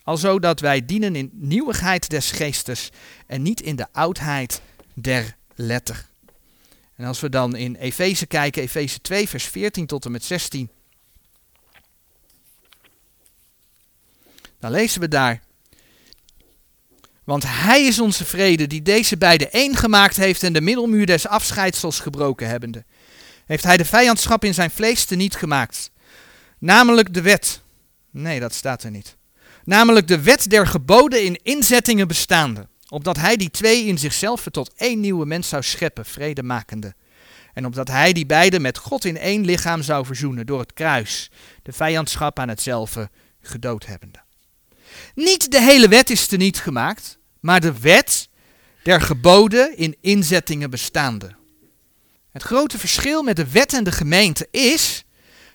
alzo 0.04 0.40
dat 0.40 0.60
wij 0.60 0.86
dienen 0.86 1.16
in 1.16 1.30
nieuwigheid 1.34 2.10
des 2.10 2.32
geestes 2.32 2.90
en 3.28 3.42
niet 3.42 3.62
in 3.62 3.76
de 3.76 3.88
oudheid 3.92 4.62
der 4.94 5.36
letter. 5.56 6.08
En 6.96 7.06
als 7.06 7.20
we 7.20 7.30
dan 7.30 7.56
in 7.56 7.76
Efeze 7.76 8.26
kijken, 8.26 8.62
Efeze 8.62 9.02
2, 9.02 9.30
vers 9.30 9.44
14 9.44 9.86
tot 9.86 10.06
en 10.06 10.12
met 10.12 10.24
16, 10.24 10.70
dan 14.60 14.72
lezen 14.72 15.02
we 15.02 15.08
daar. 15.08 15.42
Want 17.30 17.44
hij 17.48 17.86
is 17.86 18.00
onze 18.00 18.26
vrede, 18.26 18.68
die 18.68 18.82
deze 18.82 19.18
beide 19.18 19.50
één 19.50 19.76
gemaakt 19.76 20.16
heeft 20.16 20.44
en 20.44 20.54
de 20.54 20.62
middelmuur 20.62 21.06
des 21.06 21.28
afscheidsels 21.28 22.00
gebroken 22.00 22.48
hebbende. 22.48 22.86
Heeft 23.46 23.64
hij 23.64 23.78
de 23.78 23.86
vijandschap 23.86 24.44
in 24.44 24.54
zijn 24.54 24.72
vlees 24.72 25.06
teniet 25.06 25.36
gemaakt. 25.36 25.92
Namelijk 26.60 27.14
de 27.14 27.22
wet. 27.22 27.62
Nee, 28.12 28.40
dat 28.40 28.54
staat 28.54 28.84
er 28.84 28.92
niet. 28.92 29.18
Namelijk 29.64 30.08
de 30.08 30.22
wet 30.22 30.50
der 30.50 30.68
geboden 30.68 31.24
in 31.24 31.40
inzettingen 31.44 32.08
bestaande. 32.08 32.68
opdat 32.88 33.18
hij 33.18 33.36
die 33.36 33.52
twee 33.52 33.86
in 33.86 33.98
zichzelf 33.98 34.48
tot 34.52 34.74
één 34.76 35.00
nieuwe 35.00 35.26
mens 35.26 35.50
zou 35.50 35.64
scheppen, 35.64 36.06
vredemakende. 36.06 36.94
En 37.54 37.66
opdat 37.66 37.88
hij 37.88 38.14
die 38.14 38.26
beiden 38.26 38.62
met 38.62 38.78
God 38.78 39.06
in 39.06 39.18
één 39.18 39.46
lichaam 39.46 39.82
zou 39.82 40.06
verzoenen 40.06 40.46
door 40.46 40.60
het 40.60 40.74
kruis, 40.74 41.32
de 41.64 41.72
vijandschap 41.72 42.40
aan 42.40 42.50
hetzelfde 42.50 43.10
gedood 43.42 43.86
hebbende. 43.86 44.20
Niet 45.16 45.52
de 45.52 45.62
hele 45.62 45.88
wet 45.88 46.10
is 46.10 46.28
teniet 46.28 46.60
gemaakt, 46.60 47.19
maar 47.40 47.62
de 47.62 47.80
wet 47.80 48.30
der 48.84 49.02
geboden 49.02 49.78
in 49.78 49.98
inzettingen 50.02 50.70
bestaande. 50.70 51.36
Het 52.32 52.44
grote 52.44 52.78
verschil 52.78 53.24
met 53.24 53.36
de 53.36 53.52
wet 53.52 53.74
en 53.74 53.84
de 53.84 53.92
gemeente 53.92 54.48
is 54.52 55.04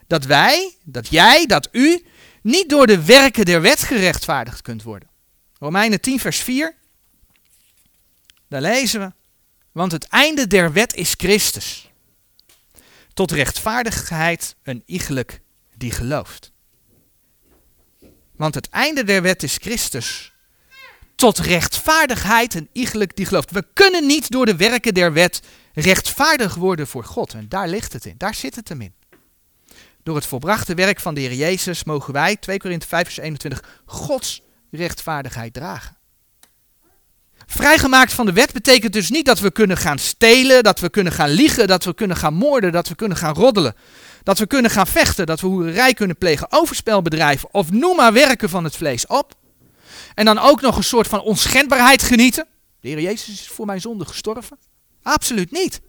dat 0.07 0.25
wij, 0.25 0.75
dat 0.85 1.09
jij, 1.09 1.47
dat 1.47 1.69
u 1.73 2.05
niet 2.43 2.69
door 2.69 2.87
de 2.87 3.05
werken 3.05 3.45
der 3.45 3.61
wet 3.61 3.81
gerechtvaardigd 3.81 4.63
kunt 4.63 4.83
worden. 4.83 5.09
Romeinen 5.59 6.01
10, 6.01 6.21
vers 6.21 6.39
4. 6.39 6.75
Daar 8.49 8.61
lezen 8.61 9.01
we. 9.01 9.13
Want 9.73 9.93
het 9.93 10.09
einde 10.09 10.47
der 10.47 10.73
wet 10.73 10.95
is 10.95 11.15
Christus. 11.17 11.91
Tot 13.15 13.31
rechtvaardigheid 13.31 14.57
een 14.63 14.83
iegelijk 14.87 15.41
die 15.77 15.91
gelooft. 15.91 16.53
Want 18.37 18.55
het 18.55 18.69
einde 18.69 19.05
der 19.05 19.23
wet 19.23 19.43
is 19.43 19.57
Christus. 19.57 20.34
Tot 21.17 21.39
rechtvaardigheid 21.39 22.55
een 22.55 22.69
iegelijk 22.73 23.17
die 23.17 23.27
gelooft. 23.27 23.51
We 23.51 23.67
kunnen 23.73 24.07
niet 24.07 24.31
door 24.31 24.47
de 24.47 24.57
werken 24.57 24.95
der 24.95 25.13
wet 25.13 25.43
rechtvaardig 25.75 26.55
worden 26.55 26.87
voor 26.87 27.05
God. 27.05 27.35
En 27.35 27.49
daar 27.49 27.69
ligt 27.69 27.93
het 27.93 28.05
in. 28.05 28.15
Daar 28.19 28.35
zit 28.35 28.55
het 28.55 28.69
hem 28.69 28.81
in. 28.81 28.95
Door 30.03 30.15
het 30.15 30.27
volbrachte 30.27 30.75
werk 30.75 31.01
van 31.01 31.15
de 31.15 31.21
Heer 31.21 31.35
Jezus 31.35 31.85
mogen 31.85 32.13
wij, 32.13 32.37
2 32.37 32.59
Korinthe 32.59 32.87
5 32.87 33.05
vers 33.05 33.19
21, 33.19 33.63
Gods 33.85 34.43
rechtvaardigheid 34.71 35.53
dragen. 35.53 35.97
Vrijgemaakt 37.47 38.13
van 38.13 38.27
de 38.27 38.33
wet 38.33 38.53
betekent 38.53 38.93
dus 38.93 39.11
niet 39.11 39.27
dat 39.27 39.41
we 39.41 39.51
kunnen 39.51 39.77
gaan 39.77 39.99
stelen, 39.99 40.63
dat 40.63 40.81
we 40.81 40.91
kunnen 40.91 41.13
gaan 41.13 41.31
liegen, 41.31 41.67
dat 41.67 41.85
we 41.85 41.95
kunnen 41.95 42.17
gaan 42.17 42.35
moorden, 42.35 42.73
dat 42.73 42.89
we 42.89 42.95
kunnen 42.95 43.17
gaan 43.17 43.35
roddelen. 43.35 43.75
Dat 44.23 44.39
we 44.39 44.47
kunnen 44.47 44.71
gaan 44.71 44.87
vechten, 44.87 45.27
dat 45.27 45.41
we 45.41 45.47
hoererij 45.47 45.95
kunnen 45.95 46.17
plegen, 46.17 46.53
overspel 46.53 47.03
bedrijven 47.03 47.49
of 47.53 47.71
noem 47.71 47.97
maar 47.97 48.13
werken 48.13 48.49
van 48.49 48.65
het 48.65 48.77
vlees 48.77 49.07
op. 49.07 49.35
En 50.15 50.25
dan 50.25 50.39
ook 50.39 50.61
nog 50.61 50.77
een 50.77 50.85
soort 50.85 51.09
van 51.09 51.21
onschendbaarheid 51.21 52.03
genieten. 52.03 52.47
De 52.81 52.89
Heer 52.89 53.01
Jezus 53.01 53.29
is 53.29 53.49
voor 53.49 53.67
mijn 53.67 53.81
zonde 53.81 54.05
gestorven. 54.05 54.59
Absoluut 55.03 55.51
niet. 55.51 55.81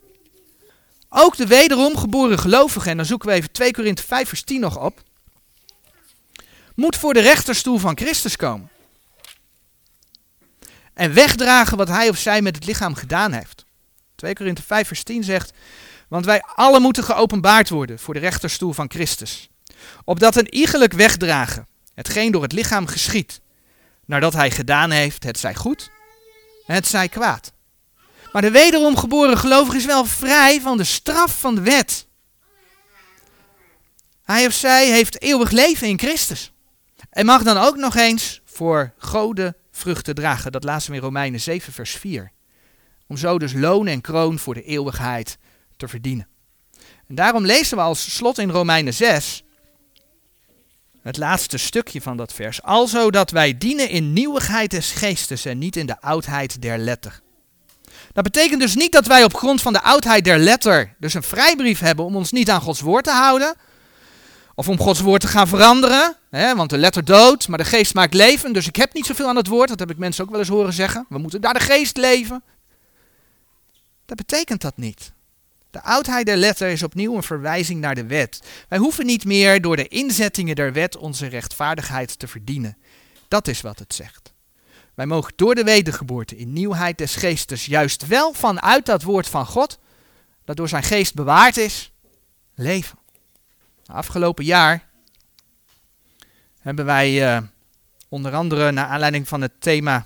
Ook 1.09 1.37
de 1.37 1.47
wederom 1.47 1.97
geboren 1.97 2.39
gelovige, 2.39 2.89
en 2.89 2.97
dan 2.97 3.05
zoeken 3.05 3.29
we 3.29 3.35
even 3.35 3.51
2 3.51 3.71
Korinthe 3.71 4.03
5 4.03 4.27
vers 4.27 4.43
10 4.43 4.59
nog 4.59 4.79
op, 4.79 5.03
moet 6.75 6.95
voor 6.95 7.13
de 7.13 7.19
rechterstoel 7.19 7.77
van 7.77 7.97
Christus 7.97 8.35
komen. 8.35 8.69
En 10.93 11.13
wegdragen 11.13 11.77
wat 11.77 11.87
hij 11.87 12.09
of 12.09 12.17
zij 12.17 12.41
met 12.41 12.55
het 12.55 12.65
lichaam 12.65 12.95
gedaan 12.95 13.31
heeft. 13.31 13.65
2 14.15 14.33
Korinthe 14.33 14.61
5 14.63 14.87
vers 14.87 15.03
10 15.03 15.23
zegt, 15.23 15.53
want 16.07 16.25
wij 16.25 16.43
alle 16.55 16.79
moeten 16.79 17.03
geopenbaard 17.03 17.69
worden 17.69 17.99
voor 17.99 18.13
de 18.13 18.19
rechterstoel 18.19 18.73
van 18.73 18.89
Christus. 18.89 19.49
Opdat 20.03 20.35
een 20.35 20.53
iegelijk 20.53 20.93
wegdragen, 20.93 21.67
hetgeen 21.93 22.31
door 22.31 22.41
het 22.41 22.51
lichaam 22.51 22.87
geschiet, 22.87 23.41
nadat 24.05 24.33
hij 24.33 24.51
gedaan 24.51 24.91
heeft, 24.91 25.23
het 25.23 25.39
zij 25.39 25.55
goed, 25.55 25.89
het 26.65 26.87
zij 26.87 27.09
kwaad. 27.09 27.53
Maar 28.31 28.41
de 28.41 28.51
wederom 28.51 28.97
geboren 28.97 29.37
gelovige 29.37 29.77
is 29.77 29.85
wel 29.85 30.05
vrij 30.05 30.61
van 30.61 30.77
de 30.77 30.83
straf 30.83 31.39
van 31.39 31.55
de 31.55 31.61
wet. 31.61 32.07
Hij 34.23 34.45
of 34.45 34.53
zij 34.53 34.89
heeft 34.89 35.21
eeuwig 35.21 35.51
leven 35.51 35.87
in 35.87 35.99
Christus. 35.99 36.51
En 37.09 37.25
mag 37.25 37.43
dan 37.43 37.57
ook 37.57 37.75
nog 37.75 37.95
eens 37.95 38.41
voor 38.45 38.93
goden 38.97 39.55
vruchten 39.71 40.15
dragen. 40.15 40.51
Dat 40.51 40.63
laten 40.63 40.89
we 40.89 40.95
in 40.95 41.01
Romeinen 41.01 41.41
7, 41.41 41.73
vers 41.73 41.91
4. 41.91 42.31
Om 43.07 43.17
zo 43.17 43.39
dus 43.39 43.53
loon 43.53 43.87
en 43.87 44.01
kroon 44.01 44.39
voor 44.39 44.53
de 44.53 44.63
eeuwigheid 44.63 45.37
te 45.77 45.87
verdienen. 45.87 46.27
En 47.07 47.15
daarom 47.15 47.45
lezen 47.45 47.77
we 47.77 47.83
als 47.83 48.15
slot 48.15 48.37
in 48.37 48.49
Romeinen 48.49 48.93
6, 48.93 49.43
het 51.05 51.17
laatste 51.17 51.57
stukje 51.57 52.01
van 52.01 52.17
dat 52.17 52.33
vers. 52.33 52.61
Alzo 52.61 53.11
dat 53.11 53.31
wij 53.31 53.57
dienen 53.57 53.89
in 53.89 54.13
nieuwigheid 54.13 54.71
des 54.71 54.91
geestes 54.91 55.45
en 55.45 55.57
niet 55.57 55.75
in 55.75 55.85
de 55.85 56.01
oudheid 56.01 56.61
der 56.61 56.77
letter. 56.77 57.21
Dat 58.13 58.23
betekent 58.23 58.61
dus 58.61 58.75
niet 58.75 58.91
dat 58.91 59.07
wij 59.07 59.23
op 59.23 59.35
grond 59.35 59.61
van 59.61 59.73
de 59.73 59.81
oudheid 59.81 60.23
der 60.23 60.37
letter 60.37 60.95
dus 60.99 61.13
een 61.13 61.23
vrijbrief 61.23 61.79
hebben 61.79 62.05
om 62.05 62.15
ons 62.15 62.31
niet 62.31 62.49
aan 62.49 62.61
Gods 62.61 62.81
woord 62.81 63.03
te 63.03 63.11
houden. 63.11 63.55
Of 64.55 64.69
om 64.69 64.79
Gods 64.79 64.99
woord 64.99 65.21
te 65.21 65.27
gaan 65.27 65.47
veranderen. 65.47 66.15
Hè, 66.29 66.55
want 66.55 66.69
de 66.69 66.77
letter 66.77 67.05
dood, 67.05 67.47
maar 67.47 67.57
de 67.57 67.65
geest 67.65 67.93
maakt 67.93 68.13
leven. 68.13 68.53
Dus 68.53 68.67
ik 68.67 68.75
heb 68.75 68.93
niet 68.93 69.05
zoveel 69.05 69.27
aan 69.27 69.35
het 69.35 69.47
woord. 69.47 69.69
Dat 69.69 69.79
heb 69.79 69.91
ik 69.91 69.97
mensen 69.97 70.23
ook 70.23 70.29
wel 70.29 70.39
eens 70.39 70.49
horen 70.49 70.73
zeggen. 70.73 71.05
We 71.09 71.17
moeten 71.17 71.41
naar 71.41 71.53
de 71.53 71.59
geest 71.59 71.97
leven. 71.97 72.43
Dat 74.05 74.17
betekent 74.17 74.61
dat 74.61 74.77
niet. 74.77 75.13
De 75.75 75.81
oudheid 75.81 76.25
der 76.25 76.37
letter 76.37 76.69
is 76.69 76.83
opnieuw 76.83 77.15
een 77.15 77.23
verwijzing 77.23 77.79
naar 77.81 77.95
de 77.95 78.05
wet. 78.05 78.41
Wij 78.69 78.77
hoeven 78.77 79.05
niet 79.05 79.25
meer 79.25 79.61
door 79.61 79.75
de 79.75 79.87
inzettingen 79.87 80.55
der 80.55 80.73
wet 80.73 80.97
onze 80.97 81.27
rechtvaardigheid 81.27 82.19
te 82.19 82.27
verdienen. 82.27 82.77
Dat 83.27 83.47
is 83.47 83.61
wat 83.61 83.79
het 83.79 83.93
zegt. 83.93 84.33
Wij 84.93 85.05
mogen 85.05 85.33
door 85.35 85.55
de 85.55 85.63
wedergeboorte 85.63 86.37
in 86.37 86.53
nieuwheid 86.53 86.97
des 86.97 87.15
geestes 87.15 87.65
juist 87.65 88.07
wel 88.07 88.33
vanuit 88.33 88.85
dat 88.85 89.03
woord 89.03 89.27
van 89.27 89.45
God, 89.45 89.79
dat 90.45 90.55
door 90.55 90.69
zijn 90.69 90.83
geest 90.83 91.13
bewaard 91.13 91.57
is, 91.57 91.91
leven. 92.53 92.97
Afgelopen 93.85 94.45
jaar 94.45 94.89
hebben 96.59 96.85
wij 96.85 97.35
uh, 97.35 97.41
onder 98.09 98.33
andere 98.33 98.71
naar 98.71 98.87
aanleiding 98.87 99.27
van 99.27 99.41
het 99.41 99.61
thema 99.61 100.05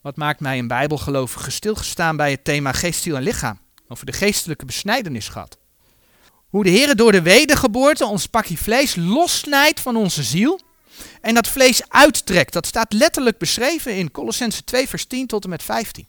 Wat 0.00 0.16
maakt 0.16 0.40
mij 0.40 0.58
een 0.58 0.68
bijbelgelovige 0.68 1.50
stilgestaan 1.50 2.16
bij 2.16 2.30
het 2.30 2.44
thema 2.44 2.72
geest, 2.72 3.02
ziel 3.02 3.16
en 3.16 3.22
lichaam. 3.22 3.60
Over 3.92 4.06
de 4.06 4.12
geestelijke 4.12 4.64
besnijdenis 4.64 5.28
gehad. 5.28 5.58
Hoe 6.48 6.64
de 6.64 6.70
Heer 6.70 6.96
door 6.96 7.12
de 7.12 7.22
wedergeboorte 7.22 8.06
ons 8.06 8.26
pakje 8.26 8.56
vlees 8.56 8.94
lossnijdt 8.94 9.80
van 9.80 9.96
onze 9.96 10.22
ziel 10.22 10.60
en 11.20 11.34
dat 11.34 11.48
vlees 11.48 11.88
uittrekt. 11.88 12.52
Dat 12.52 12.66
staat 12.66 12.92
letterlijk 12.92 13.38
beschreven 13.38 13.96
in 13.96 14.10
Colossense 14.10 14.64
2 14.64 14.88
vers 14.88 15.04
10 15.04 15.26
tot 15.26 15.44
en 15.44 15.50
met 15.50 15.62
15. 15.62 16.06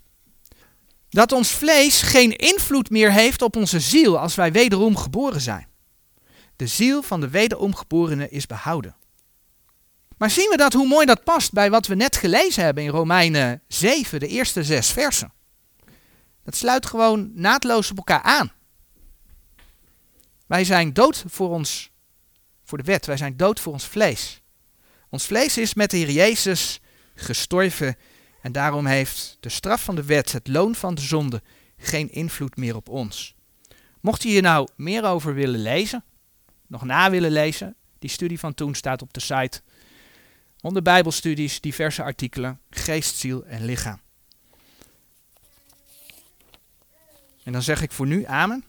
Dat 1.10 1.32
ons 1.32 1.52
vlees 1.52 2.02
geen 2.02 2.36
invloed 2.36 2.90
meer 2.90 3.12
heeft 3.12 3.42
op 3.42 3.56
onze 3.56 3.80
ziel 3.80 4.20
als 4.20 4.36
wij 4.36 4.52
wederom 4.52 4.98
geboren 4.98 5.42
zijn. 5.42 5.68
De 6.56 6.68
ziel 6.68 7.02
van 7.02 7.22
de 7.22 7.30
wederomgeborene 7.30 8.30
is 8.30 8.46
behouden. 8.46 8.96
Maar 10.18 10.32
zien 10.32 10.50
we 10.50 10.58
dat 10.58 10.74
hoe 10.74 10.88
mooi 10.88 11.06
dat 11.06 11.24
past 11.24 11.52
bij 11.52 11.70
wat 11.70 11.88
we 11.88 11.96
net 11.96 12.16
gelezen 12.16 12.64
hebben 12.64 12.84
in 12.84 12.90
Romeinen 12.90 13.62
7, 13.68 14.20
de 14.20 14.28
eerste 14.28 14.64
zes 14.64 14.92
versen. 14.92 15.34
Dat 16.44 16.56
sluit 16.56 16.86
gewoon 16.86 17.32
naadloos 17.34 17.92
op 17.92 17.98
elkaar 17.98 18.22
aan. 18.22 18.52
Wij 20.46 20.64
zijn 20.64 20.94
dood 20.94 21.24
voor 21.28 21.50
ons, 21.50 21.92
voor 22.64 22.78
de 22.78 22.84
wet. 22.84 23.06
Wij 23.06 23.18
zijn 23.18 23.38
dood 23.38 23.60
voor 23.60 23.74
ons 23.74 23.88
vlees. 23.88 24.42
Ons 25.10 25.26
vlees 25.26 25.58
is 25.58 25.74
met 25.74 25.92
de 25.92 25.98
Heer 25.98 26.12
Jezus 26.12 26.80
gestorven 27.16 27.98
en 28.42 28.52
daarom 28.52 28.86
heeft 28.86 29.38
de 29.40 29.50
straf 29.50 29.84
van 29.84 29.96
de 29.96 30.04
wet, 30.04 30.32
het 30.32 30.48
loon 30.48 30.76
van 30.76 30.96
de 30.96 31.02
zonde, 31.02 31.42
geen 31.78 32.12
invloed 32.12 32.56
meer 32.56 32.76
op 32.76 32.90
ons. 32.90 33.36
Mocht 34.00 34.24
je 34.24 34.30
hier 34.30 34.42
nou 34.42 34.68
meer 34.76 35.06
over 35.06 35.34
willen 35.34 35.62
lezen, 35.62 36.04
nog 36.68 36.84
na 36.84 37.10
willen 37.10 37.32
lezen, 37.32 37.76
die 38.00 38.10
studie 38.10 38.40
van 38.40 38.54
toen 38.54 38.76
staat 38.76 39.02
op 39.02 39.14
de 39.14 39.20
site. 39.20 39.62
Onder 40.62 40.82
Bijbelstudies, 40.82 41.62
diverse 41.62 42.04
artikelen, 42.04 42.60
geest, 42.70 43.16
ziel 43.16 43.46
en 43.46 43.66
lichaam. 43.66 44.03
En 47.44 47.52
dan 47.52 47.62
zeg 47.62 47.82
ik 47.82 47.92
voor 47.92 48.08
nu 48.08 48.26
amen. 48.26 48.64